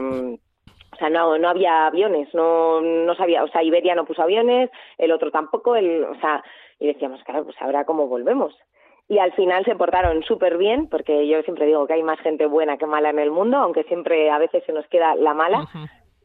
o 0.92 0.96
sea, 0.96 1.10
no, 1.10 1.38
no 1.38 1.50
había 1.50 1.88
aviones, 1.88 2.34
no, 2.34 2.82
no 2.82 3.16
sabía, 3.16 3.44
o 3.44 3.48
sea, 3.50 3.64
Iberia 3.64 3.96
no 3.96 4.06
puso 4.06 4.22
aviones, 4.22 4.70
el 4.98 5.12
otro 5.12 5.32
tampoco, 5.32 5.76
el, 5.76 6.04
o 6.04 6.16
sea, 6.20 6.44
y 6.80 6.88
decíamos, 6.88 7.24
claro, 7.24 7.44
pues 7.44 7.56
ahora 7.60 7.86
cómo 7.86 8.08
volvemos. 8.08 8.56
Y 9.10 9.20
al 9.20 9.32
final 9.34 9.64
se 9.64 9.76
portaron 9.76 10.24
súper 10.24 10.58
bien, 10.58 10.88
porque 10.90 11.28
yo 11.28 11.42
siempre 11.44 11.66
digo 11.66 11.88
que 11.88 11.94
hay 11.94 12.04
más 12.04 12.20
gente 12.20 12.46
buena 12.46 12.78
que 12.78 12.86
mala 12.86 13.10
en 13.10 13.20
el 13.20 13.32
mundo, 13.32 13.58
aunque 13.58 13.84
siempre 13.84 14.30
a 14.30 14.38
veces 14.38 14.64
se 14.66 14.74
nos 14.74 14.86
queda 14.88 15.16
la 15.16 15.34
mala 15.34 15.66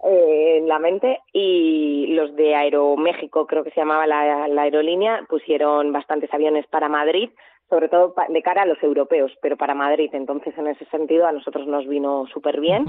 eh, 0.04 0.58
en 0.58 0.66
la 0.66 0.80
mente. 0.80 1.20
Y 1.32 2.08
los 2.08 2.34
de 2.34 2.56
Aeroméxico, 2.56 3.46
creo 3.46 3.62
que 3.62 3.70
se 3.70 3.80
llamaba 3.80 4.08
la, 4.08 4.48
la 4.48 4.62
aerolínea, 4.62 5.24
pusieron 5.28 5.92
bastantes 5.92 6.32
aviones 6.34 6.66
para 6.66 6.88
Madrid, 6.88 7.30
sobre 7.70 7.88
todo 7.88 8.14
de 8.28 8.42
cara 8.42 8.62
a 8.62 8.66
los 8.66 8.82
europeos, 8.82 9.32
pero 9.40 9.56
para 9.56 9.74
Madrid. 9.74 10.10
Entonces, 10.12 10.52
en 10.58 10.66
ese 10.66 10.84
sentido, 10.86 11.28
a 11.28 11.32
nosotros 11.32 11.68
nos 11.68 11.86
vino 11.86 12.26
súper 12.32 12.60
bien. 12.60 12.86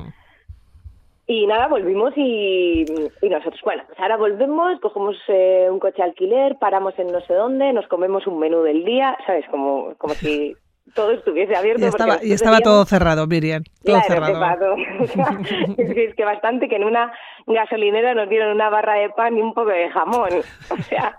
Y 1.26 1.48
nada, 1.48 1.68
volvimos 1.68 2.14
y, 2.18 2.84
y, 3.22 3.30
nosotros, 3.30 3.62
bueno, 3.64 3.84
pues 3.88 3.98
ahora 3.98 4.18
volvemos, 4.18 4.78
cogemos 4.82 5.16
eh, 5.30 5.68
un 5.72 5.80
coche 5.80 6.04
alquiler, 6.04 6.58
paramos 6.60 6.94
en 7.00 7.08
no 7.08 7.22
sé 7.22 7.34
dónde, 7.34 7.72
nos 7.72 7.88
comemos 7.88 8.28
un 8.28 8.40
menú 8.40 8.62
del 8.62 8.84
día, 8.84 9.18
¿sabes? 9.26 9.46
Como, 9.50 9.96
como 9.98 10.14
si 10.16 10.54
todo 10.96 11.12
estuviese 11.12 11.56
abierto. 11.56 11.86
Y 11.86 11.88
estaba, 11.88 12.18
y 12.22 12.34
estaba 12.34 12.60
todo 12.60 12.84
cerrado, 12.84 13.26
Miriam. 13.26 13.64
Todo 13.86 14.02
cerrado. 14.02 14.76
es 15.78 16.16
que 16.16 16.26
bastante 16.26 16.68
que 16.68 16.76
en 16.76 16.84
una 16.84 17.14
gasolinera 17.48 18.14
nos 18.14 18.28
dieron 18.28 18.52
una 18.52 18.70
barra 18.70 18.96
de 18.96 19.10
pan 19.10 19.38
y 19.38 19.42
un 19.42 19.54
poco 19.54 19.70
de 19.70 19.90
jamón. 19.92 20.30
O 20.72 20.78
sea, 20.84 21.16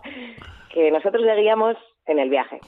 que 0.70 0.90
nosotros 0.90 1.24
seguíamos 1.24 1.76
en 2.06 2.18
el 2.18 2.30
viaje. 2.30 2.58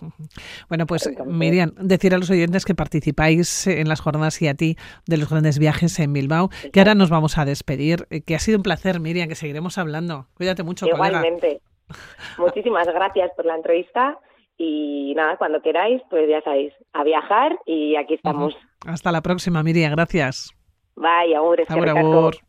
Bueno, 0.68 0.87
pues 0.87 1.11
Miriam, 1.27 1.72
decir 1.77 2.14
a 2.14 2.18
los 2.18 2.31
oyentes 2.31 2.64
que 2.64 2.75
participáis 2.75 3.66
en 3.66 3.88
las 3.88 4.01
jornadas 4.01 4.40
y 4.42 4.49
a 4.49 4.55
ti 4.55 4.77
de 5.07 5.16
los 5.16 5.29
grandes 5.29 5.59
viajes 5.59 5.99
en 5.99 6.12
Bilbao, 6.12 6.49
que 6.72 6.81
ahora 6.81 6.94
nos 6.94 7.11
vamos 7.11 7.38
a 7.38 7.44
despedir, 7.44 8.07
eh, 8.11 8.22
que 8.22 8.35
ha 8.35 8.38
sido 8.38 8.59
un 8.59 8.62
placer, 8.62 9.01
Miriam, 9.01 9.29
que 9.29 9.35
seguiremos 9.35 9.79
hablando. 9.79 10.27
Cuídate 10.35 10.62
mucho, 10.62 10.87
Igualmente. 10.87 11.61
Muchísimas 12.38 12.87
gracias 12.87 13.31
por 13.37 13.44
la 13.44 13.57
entrevista 13.57 14.18
y 14.59 15.12
nada, 15.14 15.37
cuando 15.37 15.61
queráis, 15.61 16.01
pues 16.09 16.29
ya 16.29 16.40
sabéis, 16.42 16.72
a 16.92 17.05
viajar 17.05 17.59
y 17.66 17.96
aquí 17.96 18.14
estamos. 18.14 18.57
Hasta 18.87 19.12
la 19.12 19.20
próxima, 19.20 19.62
Miriam, 19.62 19.92
gracias. 19.92 20.53
Bye, 20.96 21.37
agur, 21.37 21.61